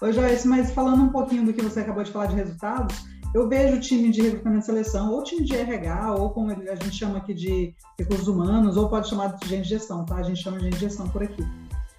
[0.00, 3.46] Ô Joyce, mas falando um pouquinho do que você acabou de falar de resultados, eu
[3.50, 6.92] vejo o time de recrutamento e seleção, ou time de RH, ou como a gente
[6.92, 10.16] chama aqui de recursos humanos, ou pode chamar de gente de gestão, tá?
[10.16, 11.46] A gente chama de gente de gestão por aqui.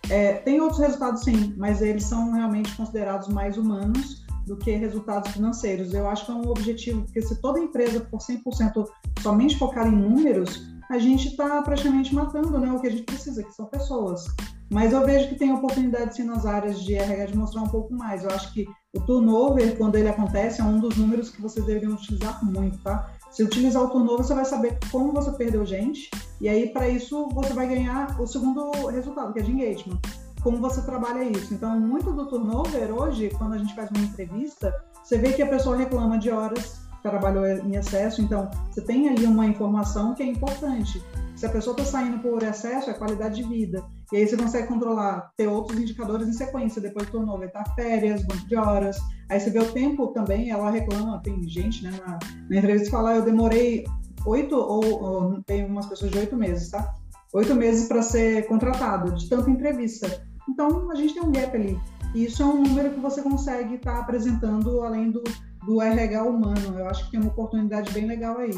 [0.09, 5.31] É, tem outros resultados sim, mas eles são realmente considerados mais humanos do que resultados
[5.31, 5.93] financeiros.
[5.93, 8.85] Eu acho que é um objetivo, porque se toda empresa for 100%
[9.21, 13.43] somente focada em números, a gente está praticamente matando né, o que a gente precisa,
[13.43, 14.25] que são pessoas.
[14.71, 17.93] Mas eu vejo que tem oportunidade sim nas áreas de RH de mostrar um pouco
[17.93, 18.23] mais.
[18.23, 21.93] Eu acho que o turnover, quando ele acontece, é um dos números que vocês deveriam
[21.93, 23.11] utilizar muito, tá?
[23.31, 26.09] Se utilizar o turnover, você vai saber como você perdeu gente,
[26.41, 29.99] e aí para isso você vai ganhar o segundo resultado, que é de engagement.
[30.41, 31.53] Como você trabalha isso.
[31.53, 35.47] Então, muito do turnover hoje, quando a gente faz uma entrevista, você vê que a
[35.47, 40.25] pessoa reclama de horas trabalhou em excesso, então você tem ali uma informação que é
[40.25, 41.03] importante.
[41.35, 43.83] Se a pessoa está saindo por excesso, é qualidade de vida.
[44.11, 48.47] E aí você consegue controlar, ter outros indicadores em sequência, depois turnover, tá férias, banco
[48.47, 48.97] de horas.
[49.29, 52.91] Aí você vê o tempo também, ela reclama, tem gente né, na, na entrevista que
[52.91, 53.83] fala, eu demorei
[54.25, 56.93] oito, ou, ou tem umas pessoas de oito meses, tá?
[57.33, 60.23] Oito meses para ser contratado, de tanta entrevista.
[60.47, 61.79] Então, a gente tem um gap ali.
[62.13, 65.23] E isso é um número que você consegue estar tá apresentando além do,
[65.65, 66.79] do RH humano.
[66.79, 68.53] Eu acho que tem uma oportunidade bem legal aí.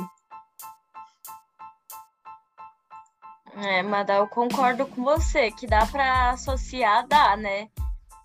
[3.57, 7.69] É, Madá, eu concordo com você, que dá para associar, dá, né?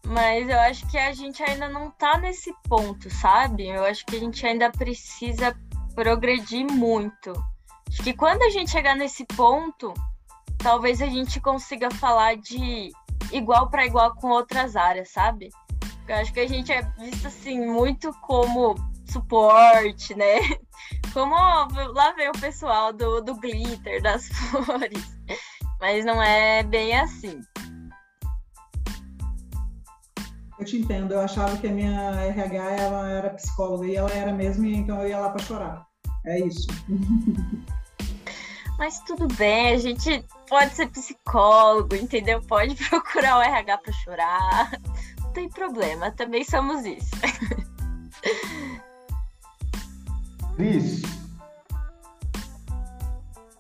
[0.04, 3.68] Mas eu acho que a gente ainda não tá nesse ponto, sabe?
[3.68, 5.56] Eu acho que a gente ainda precisa
[5.94, 7.32] progredir muito.
[7.88, 9.94] Acho que quando a gente chegar nesse ponto,
[10.58, 12.90] talvez a gente consiga falar de
[13.32, 15.50] igual para igual com outras áreas, sabe?
[16.10, 18.74] Eu acho que a gente é visto assim muito como
[19.08, 20.40] suporte, né?
[21.14, 25.16] Como lá vem o pessoal do, do glitter, das flores.
[25.80, 27.40] Mas não é bem assim.
[30.58, 34.32] Eu te entendo, eu achava que a minha RH ela era psicóloga e ela era
[34.32, 35.86] mesmo, então eu ia lá para chorar.
[36.26, 36.66] É isso.
[38.78, 42.42] Mas tudo bem, a gente pode ser psicólogo, entendeu?
[42.42, 44.70] Pode procurar o RH para chorar
[45.32, 47.10] tem problema, também somos isso.
[50.56, 51.02] Cris.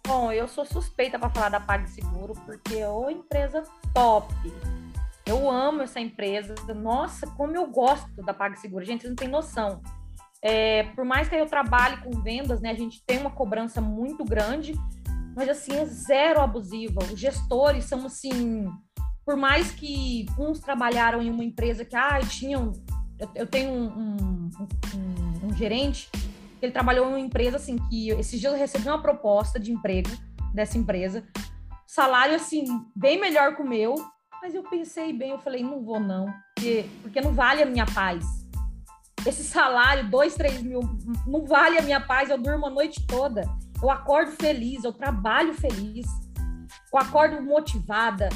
[0.06, 3.62] Bom, eu sou suspeita para falar da PagSeguro, porque é uma empresa
[3.94, 4.34] top.
[5.24, 6.54] Eu amo essa empresa.
[6.74, 8.84] Nossa, como eu gosto da PagSeguro.
[8.84, 9.80] Gente, vocês não têm noção.
[10.42, 14.24] É, por mais que eu trabalhe com vendas, né, a gente tem uma cobrança muito
[14.24, 14.74] grande,
[15.36, 16.98] mas assim, é zero abusiva.
[17.04, 18.68] Os gestores são assim
[19.30, 22.72] por mais que uns trabalharam em uma empresa que, ah, tinham.
[23.16, 24.50] Eu, eu tenho um, um,
[24.92, 26.10] um, um, gerente,
[26.60, 30.10] ele trabalhou em uma empresa assim, que esses dias eu recebi uma proposta de emprego
[30.52, 31.24] dessa empresa,
[31.86, 32.64] salário assim,
[32.96, 33.94] bem melhor que o meu,
[34.42, 37.86] mas eu pensei bem, eu falei, não vou não, porque, porque não vale a minha
[37.86, 38.24] paz.
[39.24, 40.80] Esse salário, dois, três mil,
[41.24, 43.42] não vale a minha paz, eu durmo a noite toda.
[43.80, 46.04] Eu acordo feliz, eu trabalho feliz,
[46.92, 48.28] eu acordo motivada,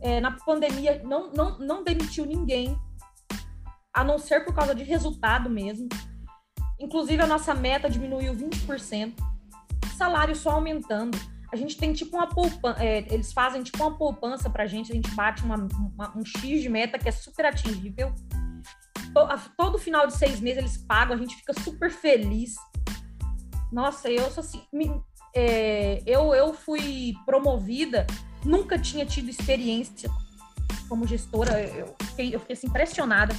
[0.00, 2.78] é, na pandemia não, não, não demitiu ninguém,
[3.92, 5.88] a não ser por causa de resultado mesmo.
[6.78, 9.14] Inclusive, a nossa meta diminuiu 20%,
[9.96, 11.18] salário só aumentando.
[11.52, 14.94] A gente tem tipo uma poupança, é, eles fazem tipo uma poupança pra gente, a
[14.94, 15.56] gente bate uma,
[15.96, 18.14] uma, um X de meta que é super atingível.
[19.56, 22.54] Todo final de seis meses eles pagam, a gente fica super feliz.
[23.72, 24.62] Nossa, eu sou assim.
[24.72, 25.02] Me,
[25.34, 28.06] é, eu, eu fui promovida
[28.44, 30.10] nunca tinha tido experiência
[30.88, 33.34] como gestora, eu fiquei, eu fiquei assim, impressionada.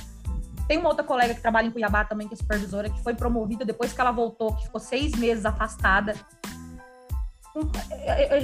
[0.68, 3.66] Tem uma outra colega que trabalha em Cuiabá também, que é supervisora, que foi promovida
[3.66, 6.14] depois que ela voltou, que ficou seis meses afastada.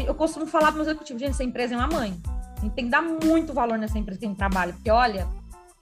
[0.07, 2.19] Eu costumo falar para meus executivos, gente, essa empresa é uma mãe.
[2.57, 5.27] A gente tem que dar muito valor nessa empresa que a gente trabalha, porque olha,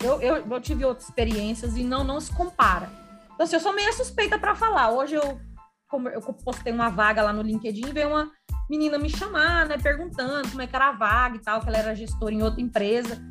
[0.01, 2.89] eu, eu, eu tive outras experiências e não, não se compara.
[3.33, 4.91] Então, assim, eu sou meio suspeita para falar.
[4.91, 5.39] Hoje eu,
[6.11, 8.29] eu postei uma vaga lá no LinkedIn e veio uma,
[8.69, 11.77] menina me chamar, né, perguntando como é que era a vaga e tal, que ela
[11.77, 13.21] era gestora em outra empresa.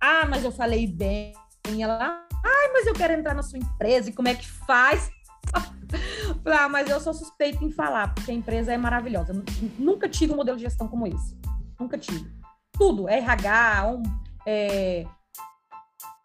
[0.00, 1.34] Ah, mas eu falei bem.
[1.80, 5.10] Ela, ai, mas eu quero entrar na sua empresa e como é que faz?
[6.44, 9.32] ah, mas eu sou suspeita em falar, porque a empresa é maravilhosa.
[9.78, 11.38] Nunca tive um modelo de gestão como esse.
[11.78, 12.30] Nunca tive.
[12.72, 14.02] Tudo, RH, um,
[14.46, 15.06] é...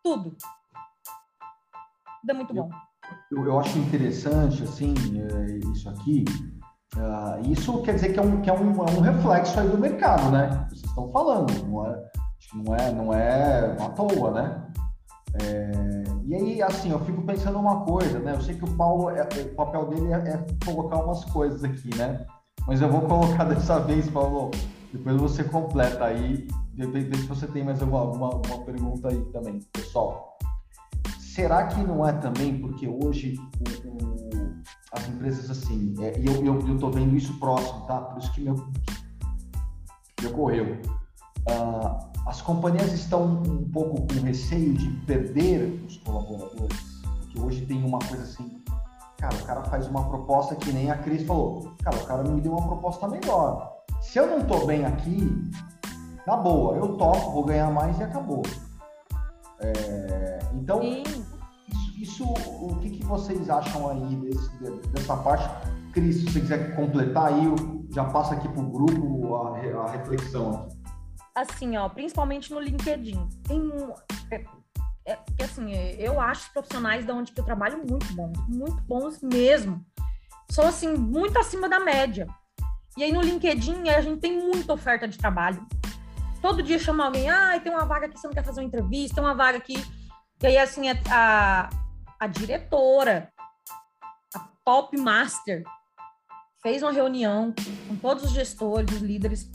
[0.04, 0.36] tudo.
[2.22, 2.70] Tudo é muito bom.
[3.32, 6.26] eu, eu acho interessante, assim, é, isso aqui.
[6.98, 9.78] Uh, isso quer dizer que é, um, que é um, é um reflexo aí do
[9.78, 10.68] mercado, né?
[10.70, 12.04] Vocês estão falando, não é,
[12.56, 14.68] não é, não é à toa, né?
[15.42, 15.72] É,
[16.26, 18.34] e aí, assim, eu fico pensando uma coisa, né?
[18.34, 21.96] Eu sei que o Paulo, é, o papel dele é, é, colocar umas coisas aqui,
[21.96, 22.26] né?
[22.66, 24.52] Mas eu vou colocar dessa vez, Paulo.
[24.92, 26.48] Depois você completa aí.
[26.74, 30.38] Depende se você tem mais alguma, uma, uma pergunta aí também, pessoal.
[31.20, 33.36] Será que não é também porque hoje
[33.86, 34.37] o, o,
[34.92, 38.00] as empresas, assim, é, e eu, eu, eu tô vendo isso próximo, tá?
[38.02, 38.56] Por isso que meu,
[40.16, 40.82] que ocorreu.
[41.50, 47.84] Uh, as companhias estão um pouco com receio de perder os colaboradores, porque hoje tem
[47.84, 48.62] uma coisa assim,
[49.18, 52.42] cara, o cara faz uma proposta que nem a Cris falou, cara, o cara me
[52.42, 53.78] deu uma proposta melhor.
[54.02, 55.50] Se eu não tô bem aqui,
[56.26, 58.44] na boa, eu topo, vou ganhar mais e acabou.
[59.60, 61.26] É, então, isso,
[62.02, 64.50] isso, o que, que vocês acham aí desse,
[64.92, 65.48] dessa parte?
[65.94, 67.44] Cris, se você quiser completar aí,
[67.92, 70.68] já passa aqui para o grupo a, a reflexão
[71.38, 73.94] assim, ó, principalmente no LinkedIn, tem um.
[74.32, 74.46] É,
[75.06, 79.22] é, assim, eu acho os profissionais da onde que eu trabalho muito bons, muito bons
[79.22, 79.86] mesmo.
[80.50, 82.28] São, assim, muito acima da média.
[82.98, 85.66] E aí no LinkedIn a gente tem muita oferta de trabalho.
[86.42, 89.16] Todo dia chama alguém, ah, tem uma vaga aqui, você não quer fazer uma entrevista,
[89.16, 89.76] tem uma vaga aqui.
[90.42, 91.70] E aí, assim, a, a
[92.26, 93.32] diretora,
[94.34, 95.64] a top master,
[96.64, 97.54] fez uma reunião
[97.88, 99.52] com todos os gestores, os líderes,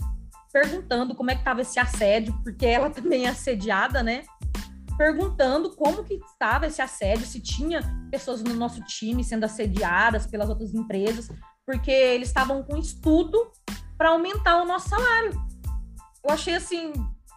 [0.53, 4.23] perguntando como é que estava esse assédio, porque ela também é assediada, né?
[4.97, 10.49] Perguntando como que estava esse assédio, se tinha pessoas no nosso time sendo assediadas pelas
[10.49, 11.29] outras empresas,
[11.67, 13.51] porque eles estavam com estudo
[13.97, 15.33] para aumentar o nosso salário.
[16.25, 16.93] Eu achei assim,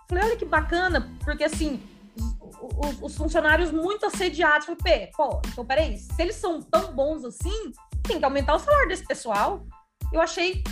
[0.08, 1.82] falei, olha que bacana, porque assim,
[2.18, 7.72] os, os funcionários muito assediados, falei, pô, então peraí, se eles são tão bons assim,
[8.04, 9.66] tem que aumentar o salário desse pessoal.
[10.12, 10.64] Eu achei,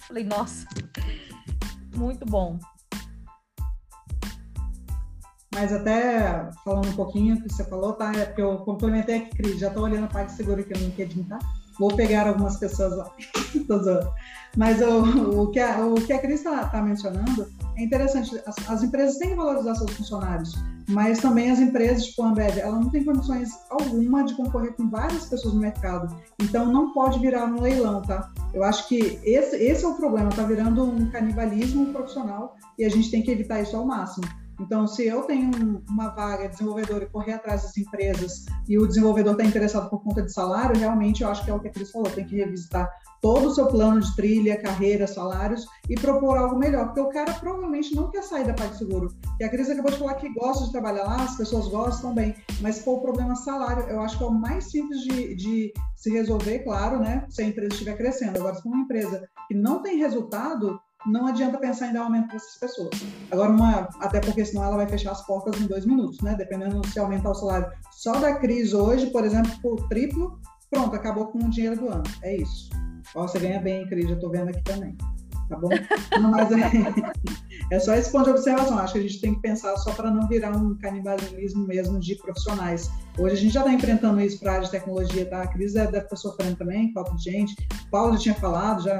[0.00, 0.66] falei, nossa,
[1.94, 2.58] muito bom.
[5.52, 8.12] Mas até falando um pouquinho que você falou, tá?
[8.12, 11.24] É porque eu complementei aqui, Cris, já estou olhando a parte segura aqui no LinkedIn,
[11.24, 11.38] tá?
[11.78, 13.10] Vou pegar algumas pessoas lá.
[14.56, 18.40] Mas o, o, que a, o que a Cris está tá mencionando é interessante.
[18.46, 20.54] As, as, empresas têm que valorizar seus funcionários,
[20.88, 24.88] mas também as empresas, tipo a Ambev, ela não tem condições alguma de concorrer com
[24.88, 26.14] várias pessoas no mercado.
[26.40, 28.30] Então não pode virar um leilão, tá?
[28.52, 32.88] Eu acho que esse, esse é o problema, tá virando um canibalismo profissional e a
[32.88, 34.26] gente tem que evitar isso ao máximo.
[34.60, 35.50] Então, se eu tenho
[35.88, 40.02] uma vaga de desenvolvedor e correr atrás das empresas e o desenvolvedor está interessado por
[40.02, 42.36] conta de salário, realmente eu acho que é o que a Cris falou, tem que
[42.36, 42.88] revisitar
[43.22, 47.32] todo o seu plano de trilha, carreira, salários e propor algo melhor, porque o cara
[47.34, 49.08] provavelmente não quer sair da parte seguro.
[49.38, 52.34] E a Cris acabou de falar que gosta de trabalhar lá, as pessoas gostam bem,
[52.60, 55.72] mas se for o problema salário, eu acho que é o mais simples de, de
[55.96, 57.26] se resolver, claro, né?
[57.28, 58.38] Se a empresa estiver crescendo.
[58.38, 62.28] Agora, se for uma empresa que não tem resultado, não adianta pensar em dar aumento
[62.28, 62.90] para essas pessoas.
[63.30, 66.34] Agora, uma, até porque senão ela vai fechar as portas em dois minutos, né?
[66.34, 70.38] Dependendo se aumentar o salário só da crise hoje, por exemplo, por triplo,
[70.70, 72.04] pronto, acabou com o dinheiro do ano.
[72.22, 72.70] É isso.
[73.14, 74.96] Ó, você ganha bem, Cris, já estou vendo aqui também.
[75.48, 75.68] Tá bom?
[76.30, 78.78] Mas é, é só esse ponto de observação.
[78.78, 82.14] Acho que a gente tem que pensar só para não virar um canibalismo mesmo de
[82.14, 82.88] profissionais.
[83.18, 85.42] Hoje a gente já está enfrentando isso para a área de tecnologia, tá?
[85.42, 87.56] A Cris deve estar sofrendo também, falta de gente.
[87.90, 88.98] Paulo já tinha falado, já.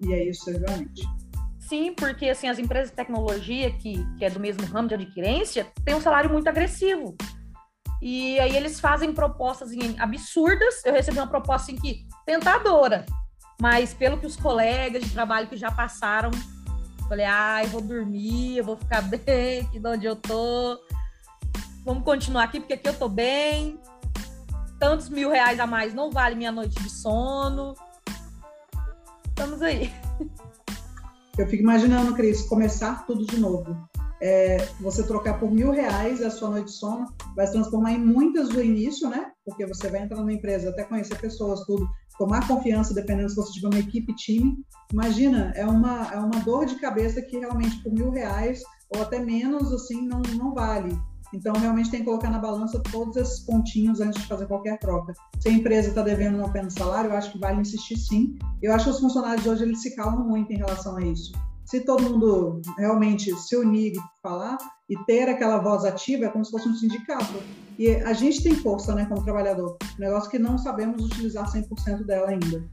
[0.00, 1.06] E é isso, realmente.
[1.68, 5.66] Sim, porque assim, as empresas de tecnologia, que, que é do mesmo ramo de adquirência,
[5.84, 7.16] têm um salário muito agressivo.
[8.00, 10.84] E aí eles fazem propostas absurdas.
[10.84, 13.04] Eu recebi uma proposta assim que tentadora,
[13.60, 16.30] mas pelo que os colegas de trabalho que já passaram,
[17.08, 20.78] falei, ai, ah, vou dormir, eu vou ficar bem aqui de onde eu tô.
[21.84, 23.80] Vamos continuar aqui, porque aqui eu tô bem.
[24.78, 27.74] Tantos mil reais a mais não vale minha noite de sono.
[29.26, 29.92] Estamos aí.
[31.38, 33.76] Eu fico imaginando, Cris, começar tudo de novo.
[34.22, 37.98] É, você trocar por mil reais a sua noite de sono, vai se transformar em
[37.98, 39.30] muitas do início, né?
[39.44, 41.86] Porque você vai entrar numa empresa, até conhecer pessoas, tudo,
[42.18, 44.56] tomar confiança, dependendo se você tiver uma equipe, time.
[44.90, 49.18] Imagina, é uma, é uma dor de cabeça que realmente por mil reais, ou até
[49.18, 50.98] menos, assim, não, não vale.
[51.32, 55.12] Então, realmente tem que colocar na balança todos esses pontinhos antes de fazer qualquer troca.
[55.40, 58.38] Se a empresa está devendo não apenas salário, eu acho que vale insistir sim.
[58.62, 61.32] Eu acho que os funcionários hoje eles se calam muito em relação a isso.
[61.64, 64.56] Se todo mundo realmente se unir e falar
[64.88, 67.34] e ter aquela voz ativa, é como se fosse um sindicato.
[67.76, 69.76] E a gente tem força, né, como trabalhador.
[69.98, 72.64] Um negócio que não sabemos utilizar 100% dela ainda.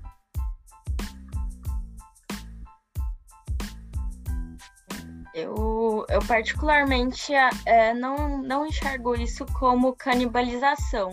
[5.33, 7.33] Eu, eu particularmente
[7.65, 11.09] é, não, não enxergo isso como canibalização.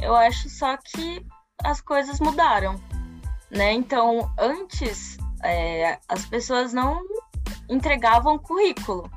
[0.00, 1.24] Eu acho só que
[1.62, 2.74] as coisas mudaram,
[3.50, 3.72] né?
[3.72, 7.00] Então, antes, é, as pessoas não
[7.68, 9.08] entregavam currículo.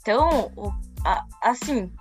[0.00, 0.72] Então, o,
[1.04, 1.92] a, assim,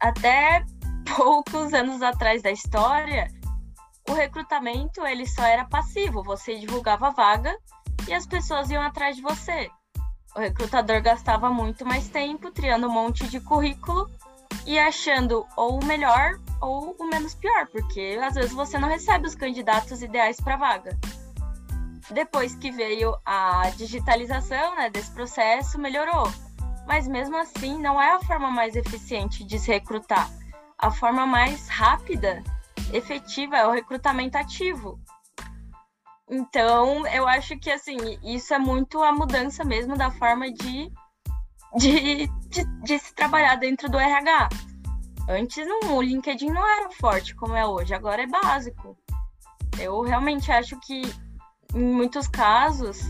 [0.00, 0.64] até
[1.16, 3.28] poucos anos atrás da história,
[4.08, 6.22] o recrutamento ele só era passivo.
[6.22, 7.56] Você divulgava a vaga
[8.06, 9.68] e as pessoas iam atrás de você.
[10.34, 14.10] O recrutador gastava muito mais tempo triando um monte de currículo
[14.66, 19.26] e achando ou o melhor ou o menos pior, porque às vezes você não recebe
[19.26, 20.98] os candidatos ideais para vaga.
[22.10, 26.30] Depois que veio a digitalização né, desse processo, melhorou.
[26.86, 30.30] Mas mesmo assim, não é a forma mais eficiente de se recrutar.
[30.78, 32.42] A forma mais rápida,
[32.92, 34.98] efetiva, é o recrutamento ativo.
[36.34, 40.90] Então, eu acho que assim, isso é muito a mudança mesmo da forma de,
[41.76, 44.48] de, de, de se trabalhar dentro do RH.
[45.28, 48.96] Antes não, o LinkedIn não era forte como é hoje, agora é básico.
[49.78, 51.02] Eu realmente acho que
[51.74, 53.02] em muitos casos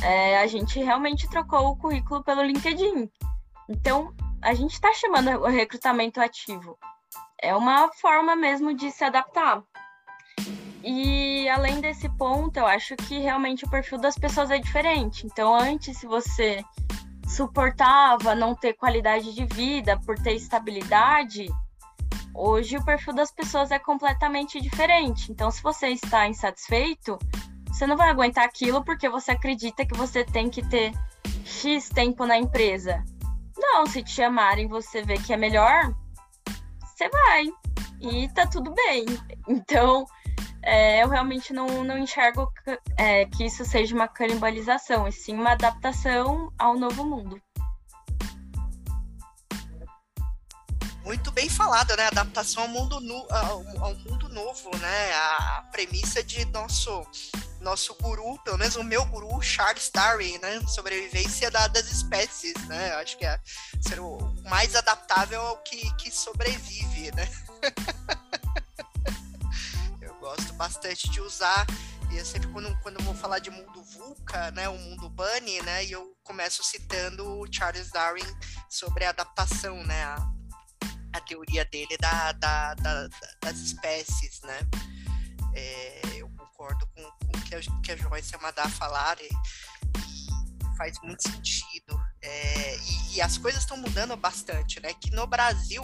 [0.00, 3.10] é, a gente realmente trocou o currículo pelo LinkedIn.
[3.68, 6.78] Então, a gente está chamando o recrutamento ativo.
[7.40, 9.64] É uma forma mesmo de se adaptar.
[10.84, 15.26] E além desse ponto, eu acho que realmente o perfil das pessoas é diferente.
[15.26, 16.64] Então, antes, se você
[17.28, 21.46] suportava não ter qualidade de vida por ter estabilidade,
[22.34, 25.30] hoje o perfil das pessoas é completamente diferente.
[25.30, 27.18] Então, se você está insatisfeito,
[27.68, 30.92] você não vai aguentar aquilo porque você acredita que você tem que ter
[31.44, 33.04] X tempo na empresa.
[33.56, 35.94] Não, se te chamarem, você vê que é melhor,
[36.82, 37.46] você vai.
[38.00, 39.06] E tá tudo bem.
[39.48, 40.04] Então,
[40.62, 45.34] é, eu realmente não, não enxergo que, é, que isso seja uma canibalização, e sim
[45.34, 47.40] uma adaptação ao novo mundo.
[51.04, 52.06] Muito bem falado, né?
[52.06, 55.12] Adaptação ao mundo, nu, ao, ao mundo novo, né?
[55.14, 57.04] A premissa de nosso
[57.60, 60.60] nosso guru, pelo menos o meu guru, Charles Darwin, né?
[60.66, 62.92] Sobrevivência da, das espécies, né?
[62.94, 63.38] Acho que é
[63.80, 67.28] ser o mais adaptável ao que, que sobrevive, né?
[70.36, 71.66] gosto bastante de usar.
[72.10, 75.60] E eu sempre, quando, quando eu vou falar de mundo VUCA, né, o mundo Bunny,
[75.62, 78.26] né, e eu começo citando o Charles Darwin
[78.68, 80.16] sobre a adaptação, né, a,
[81.14, 83.08] a teoria dele da, da, da,
[83.40, 84.60] das espécies, né.
[85.54, 89.22] É, eu concordo com, com o que a, que a Joyce e a Madá falaram,
[89.22, 92.11] e, e faz muito sentido.
[92.22, 94.94] É, e, e, as coisas estão mudando bastante, né?
[94.94, 95.82] Que no Brasil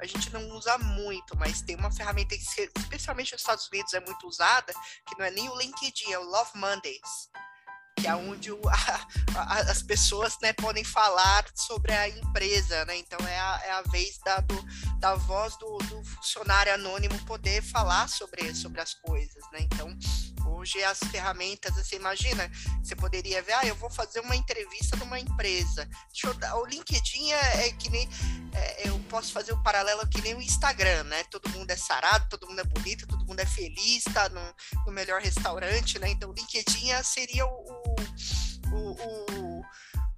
[0.00, 4.00] a gente não usa muito, mas tem uma ferramenta que, especialmente nos Estados Unidos, é
[4.00, 4.72] muito usada,
[5.06, 7.28] que não é nem o LinkedIn, é o Love Mondays
[8.00, 12.96] que é onde o, a, a, as pessoas né, podem falar sobre a empresa, né?
[12.96, 14.64] Então é a, é a vez da, do,
[14.98, 19.60] da voz do, do, funcionário anônimo poder falar sobre, sobre as coisas, né?
[19.60, 19.96] Então
[20.60, 22.50] hoje as ferramentas, você imagina,
[22.82, 25.88] você poderia ver, ah, eu vou fazer uma entrevista numa empresa.
[26.22, 28.08] Eu, o LinkedIn é, é que nem,
[28.52, 31.24] é, eu posso fazer um paralelo que nem o Instagram, né?
[31.24, 34.54] Todo mundo é sarado, todo mundo é bonito, todo mundo é feliz, tá no,
[34.84, 36.10] no melhor restaurante, né?
[36.10, 37.96] Então o LinkedIn seria o
[38.72, 39.39] o, o,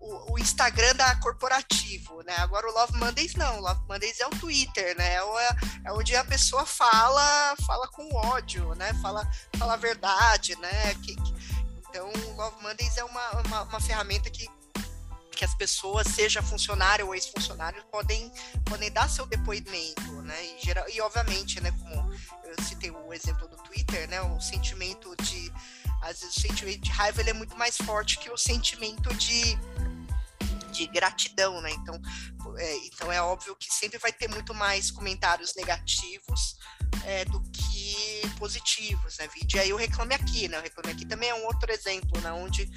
[0.03, 2.35] o, o, Instagram da corporativo, né?
[2.39, 5.15] Agora o Love Mondays não, o Love Mondays é o Twitter, né?
[5.15, 8.93] É, é onde a pessoa fala, fala com ódio, né?
[9.01, 10.95] Fala, fala a verdade, né?
[10.97, 11.35] Que, que,
[11.89, 14.49] então, o Love Mondays é uma, uma, uma ferramenta que
[15.35, 18.31] que as pessoas, seja funcionário ou ex-funcionário, podem,
[18.65, 20.37] podem dar seu depoimento, né?
[20.45, 22.13] E, geral, e obviamente, né, como
[22.45, 25.51] eu citei o exemplo do Twitter, né, o sentimento de
[26.03, 29.57] às vezes o sentimento de raiva ele é muito mais forte que o sentimento de,
[30.73, 31.71] de gratidão, né?
[31.71, 32.01] Então
[32.59, 36.57] é, então é óbvio que sempre vai ter muito mais comentários negativos
[37.05, 39.29] é, do que positivos, né?
[39.55, 40.59] E aí o Reclame Aqui, né?
[40.59, 42.33] O Reclame Aqui também é um outro exemplo, né?
[42.33, 42.69] Onde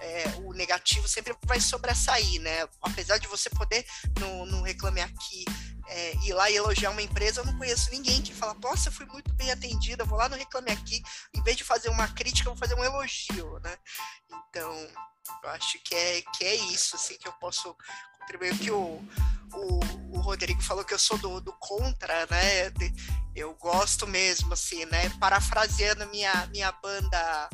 [0.00, 2.66] é, o negativo sempre vai sobressair, né?
[2.82, 3.86] Apesar de você poder,
[4.18, 5.44] no, no Reclame Aqui,
[5.88, 9.06] é, ir lá e elogiar uma empresa, eu não conheço ninguém que fala, nossa, fui
[9.06, 11.02] muito bem atendida, vou lá no Reclame Aqui,
[11.34, 13.76] em vez de fazer uma crítica, eu vou fazer um elogio, né?
[14.48, 14.72] Então,
[15.44, 17.76] eu acho que é, que é isso, assim, que eu posso
[18.20, 19.00] contribuir, que o,
[19.52, 19.80] o,
[20.16, 22.72] o Rodrigo falou que eu sou do, do contra, né?
[23.34, 25.08] Eu gosto mesmo, assim, né?
[25.18, 27.50] Parafraseando minha, minha banda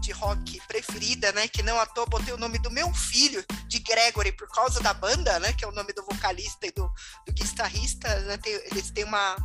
[0.00, 1.48] de rock preferida, né?
[1.48, 4.94] Que não à toa botei o nome do meu filho de Gregory por causa da
[4.94, 5.52] banda, né?
[5.52, 6.90] Que é o nome do vocalista e do,
[7.26, 8.08] do guitarrista.
[8.20, 9.36] Né, tem, eles têm uma,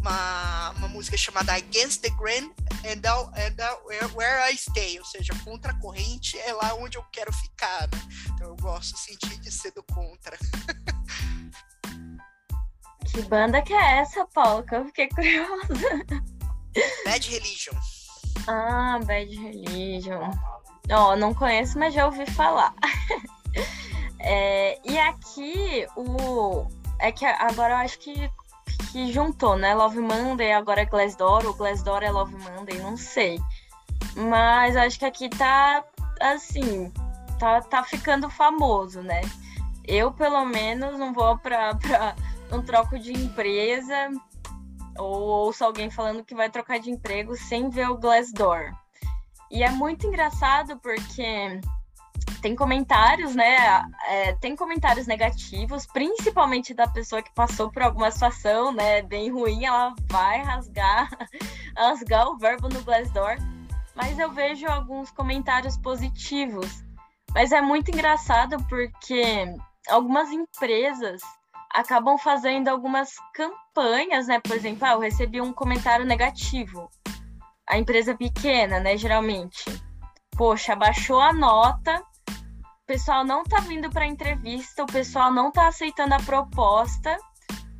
[0.00, 2.52] uma, uma música chamada Against the Grain
[2.84, 6.98] and, I'll, and I'll, Where I Stay, ou seja, contra a corrente é lá onde
[6.98, 7.82] eu quero ficar.
[7.82, 8.02] Né?
[8.34, 10.38] Então eu gosto sentir de ser do contra.
[13.10, 14.64] Que banda que é essa, Paulo?
[14.64, 15.72] Que eu fiquei curiosa.
[17.04, 17.74] Bad Religion.
[18.46, 20.30] Ah, Bad Religion.
[20.90, 22.74] Ó, oh, não conheço, mas já ouvi falar.
[24.20, 26.66] é, e aqui, o...
[26.98, 28.30] É que agora eu acho que,
[28.92, 29.74] que juntou, né?
[29.74, 33.40] Love Monday, agora é Glassdoor, ou Glassdoor é Love Monday, não sei.
[34.14, 35.84] Mas acho que aqui tá,
[36.20, 36.92] assim,
[37.38, 39.22] tá, tá ficando famoso, né?
[39.86, 41.76] Eu, pelo menos, não vou para
[42.52, 44.10] um troco de empresa
[44.98, 48.72] ou ouço alguém falando que vai trocar de emprego sem ver o Glassdoor.
[49.50, 51.60] E é muito engraçado porque
[52.40, 53.82] tem comentários, né?
[54.06, 59.64] É, tem comentários negativos, principalmente da pessoa que passou por alguma situação, né, bem ruim,
[59.64, 61.08] ela vai rasgar,
[61.76, 63.36] rasgar o verbo no Glassdoor.
[63.94, 66.84] Mas eu vejo alguns comentários positivos.
[67.32, 69.46] Mas é muito engraçado porque
[69.88, 71.22] algumas empresas
[71.74, 74.38] acabam fazendo algumas campanhas, né?
[74.38, 76.88] Por exemplo, ah, eu recebi um comentário negativo.
[77.68, 78.96] A empresa pequena, né?
[78.96, 79.64] Geralmente.
[80.36, 85.66] Poxa, baixou a nota, o pessoal não tá vindo para entrevista, o pessoal não tá
[85.66, 87.16] aceitando a proposta.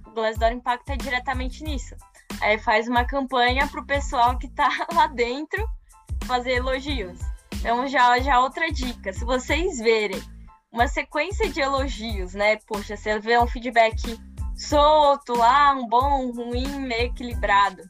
[0.07, 1.95] O Glassdoor impacta diretamente nisso.
[2.41, 5.65] Aí faz uma campanha pro pessoal que tá lá dentro
[6.25, 7.19] fazer elogios.
[7.55, 10.21] Então já já outra dica, se vocês verem
[10.75, 12.57] uma sequência de elogios, né?
[12.66, 14.18] Poxa, você vê um feedback
[14.57, 17.81] solto lá, um bom, um ruim, meio equilibrado.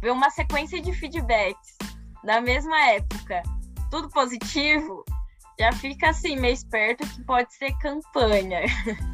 [0.00, 1.76] Vê uma sequência de feedbacks
[2.22, 3.42] da mesma época,
[3.90, 5.04] tudo positivo,
[5.58, 8.60] já fica assim, meio esperto que pode ser campanha.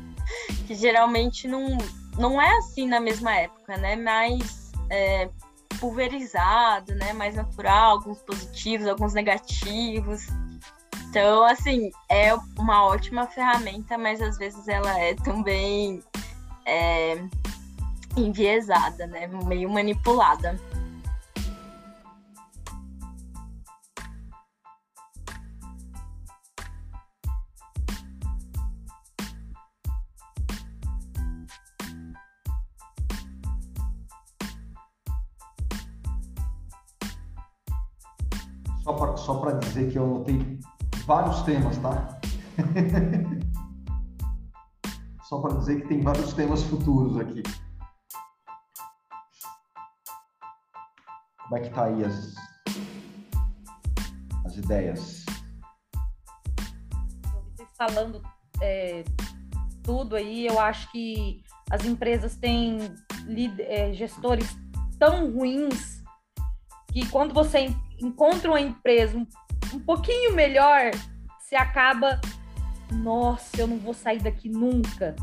[0.67, 1.79] que geralmente não,
[2.19, 3.97] não é assim na mesma época, né?
[3.97, 5.31] Mais é,
[5.81, 7.15] pulverizado, né?
[7.15, 10.27] Mais natural, alguns positivos, alguns negativos.
[11.15, 16.03] Então, assim, é uma ótima ferramenta, mas às vezes ela é também
[16.67, 17.25] é,
[18.17, 19.29] enviesada, né?
[19.47, 20.59] Meio manipulada.
[39.17, 40.59] Só para dizer que eu anotei
[41.05, 42.19] vários temas, tá?
[45.29, 47.43] Só para dizer que tem vários temas futuros aqui.
[51.43, 52.35] Como é que tá aí as,
[54.45, 55.25] as ideias?
[57.77, 58.23] Falando
[58.63, 59.05] é,
[59.83, 62.79] tudo aí, eu acho que as empresas têm
[63.61, 64.57] é, gestores
[64.99, 66.03] tão ruins
[66.93, 69.27] que quando você encontra uma empresa um
[69.75, 70.93] um pouquinho melhor,
[71.41, 72.21] você acaba,
[72.93, 75.17] nossa, eu não vou sair daqui nunca.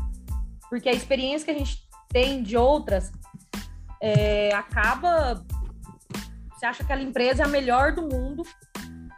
[0.68, 3.10] Porque a experiência que a gente tem de outras
[4.00, 5.44] é, acaba.
[6.54, 8.44] Você acha que aquela empresa é a melhor do mundo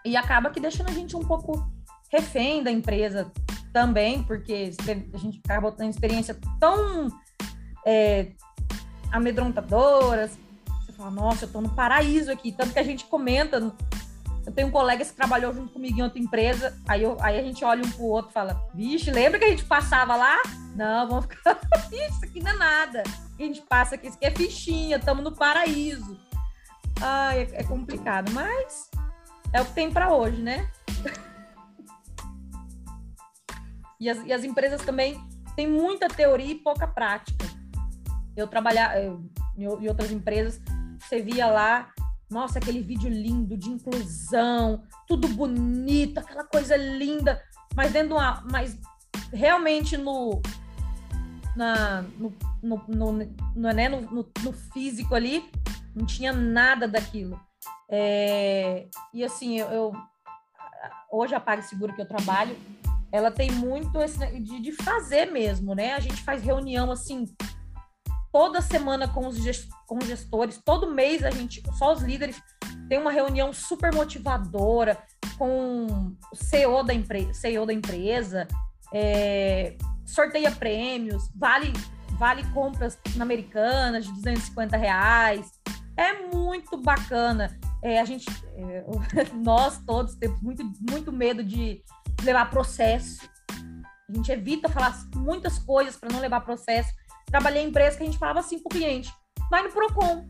[0.05, 1.70] e acaba que deixando a gente um pouco
[2.11, 3.30] refém da empresa
[3.72, 4.70] também, porque
[5.12, 7.09] a gente acaba tendo experiência tão
[7.85, 8.32] é,
[9.11, 10.39] amedrontadoras.
[10.80, 12.53] Você fala, nossa, eu tô no paraíso aqui.
[12.53, 13.72] Tanto que a gente comenta
[14.47, 17.42] eu tenho um colega que trabalhou junto comigo em outra empresa, aí, eu, aí a
[17.42, 20.36] gente olha um pro outro e fala, vixe, lembra que a gente passava lá?
[20.76, 21.59] Não, vamos ficar,
[21.90, 23.03] isso aqui não é nada.
[23.38, 26.18] A gente passa aqui, isso aqui é fichinha, estamos no paraíso.
[27.01, 28.90] Ai, é, é complicado, mas
[29.53, 30.70] é o que tem para hoje, né?
[33.99, 35.18] e, as, e as empresas também
[35.57, 37.47] têm muita teoria e pouca prática.
[38.36, 38.95] Eu trabalhar
[39.57, 40.61] em outras empresas,
[40.99, 41.93] você via lá
[42.31, 47.43] nossa, aquele vídeo lindo de inclusão, tudo bonito, aquela coisa linda,
[47.75, 48.79] mas dentro de uma, mas
[49.33, 50.41] realmente no
[51.55, 53.12] na, no, no, no,
[53.55, 55.49] no, né, no, no, físico ali
[55.95, 57.41] não tinha nada daquilo.
[57.89, 59.93] É, e assim, eu, eu,
[61.11, 62.57] hoje a PagSeguro que eu trabalho,
[63.12, 65.95] ela tem muito esse de, de fazer mesmo, né?
[65.95, 67.27] A gente faz reunião assim
[68.35, 69.39] toda semana com os,
[69.87, 72.43] com os gestores, todo mês a gente, só os líderes,
[72.89, 74.99] tem uma reunião super motivadora
[75.39, 78.49] com o CEO da, empre CEO da empresa,
[78.93, 81.72] é, sorteia prêmios, vale,
[82.18, 85.53] vale compras na Americanas de 250 reais.
[85.97, 87.57] É muito bacana.
[87.80, 88.26] É, a gente,
[88.57, 88.85] é,
[89.32, 91.85] nós todos temos muito, muito medo de
[92.24, 93.30] levar processo.
[94.09, 96.93] A gente evita falar muitas coisas para não levar processo
[97.35, 99.12] Trabalhei em empresa que a gente falava assim pro cliente:
[99.51, 100.24] vai no Procon.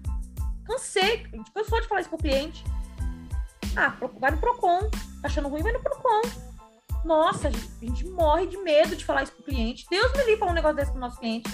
[0.64, 2.64] Cansei, a gente cansou de falar isso pro cliente.
[3.76, 4.88] Ah, vai no Procon.
[5.20, 6.22] Tá achando ruim, vai no Procon.
[7.04, 9.84] Nossa, a gente, a gente morre de medo de falar isso pro cliente.
[9.90, 11.50] Deus me livre falar um negócio desse pro nosso cliente.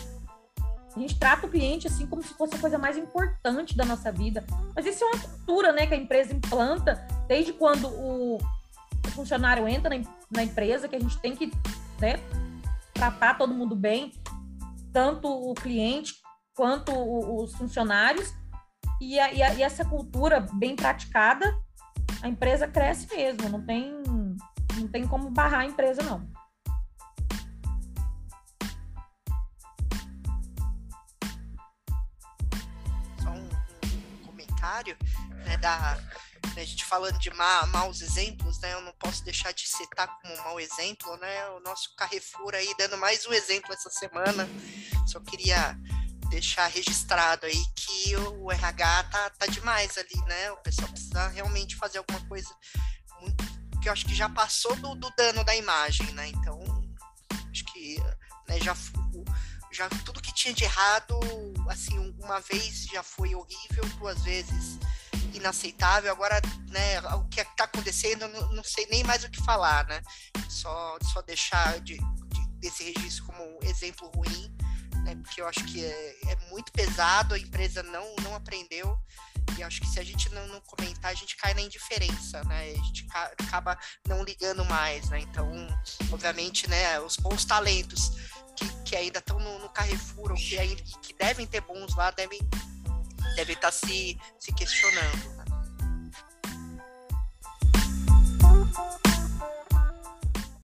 [0.94, 4.12] A gente trata o cliente assim como se fosse a coisa mais importante da nossa
[4.12, 4.44] vida.
[4.76, 8.38] Mas isso é uma cultura, né, que a empresa implanta desde quando o,
[9.16, 11.52] funcionário entra na, na, empresa, que a gente tem que,
[11.98, 12.20] né,
[12.94, 14.12] tratar todo mundo bem,
[14.92, 16.14] tanto o cliente
[16.54, 18.32] quanto os funcionários.
[19.00, 21.52] E, a, e, a, e essa cultura bem praticada,
[22.22, 23.48] a empresa cresce mesmo.
[23.48, 24.02] Não tem,
[24.76, 26.28] não tem como barrar a empresa, não.
[34.60, 34.96] comentário,
[35.44, 35.98] né, da
[36.56, 40.34] a gente falando de ma maus exemplos, né, eu não posso deixar de citar como
[40.34, 44.48] um mau exemplo, né, o nosso Carrefour aí dando mais um exemplo essa semana.
[45.06, 45.78] Só queria
[46.30, 50.52] deixar registrado aí que o RH tá, tá demais ali, né?
[50.52, 52.48] O pessoal precisa realmente fazer alguma coisa
[53.20, 53.44] muito,
[53.82, 56.28] que eu acho que já passou do, do dano da imagem, né?
[56.28, 56.60] Então,
[57.50, 57.98] acho que
[58.48, 58.76] né, já
[59.72, 61.18] já tudo que tinha de errado,
[61.68, 64.78] assim, uma vez já foi horrível, duas vezes
[65.40, 66.12] inaceitável.
[66.12, 70.00] Agora, né, o que está acontecendo, não, não, sei nem mais o que falar, né?
[70.48, 74.54] Só, só deixar de, de, desse registro como exemplo ruim,
[75.04, 75.16] né?
[75.16, 78.98] Porque eu acho que é, é, muito pesado, a empresa não, não aprendeu.
[79.58, 82.70] E acho que se a gente não, não comentar, a gente cai na indiferença, né?
[82.70, 83.76] A gente acaba
[84.06, 85.20] não ligando mais, né?
[85.20, 85.50] Então,
[86.12, 88.12] obviamente, né, os bons talentos
[88.56, 92.10] que, que ainda estão no, no Carrefour, ou que, ainda, que devem ter bons lá,
[92.10, 92.38] devem
[93.36, 95.36] devem estar tá se, se questionando.
[95.36, 95.40] Né?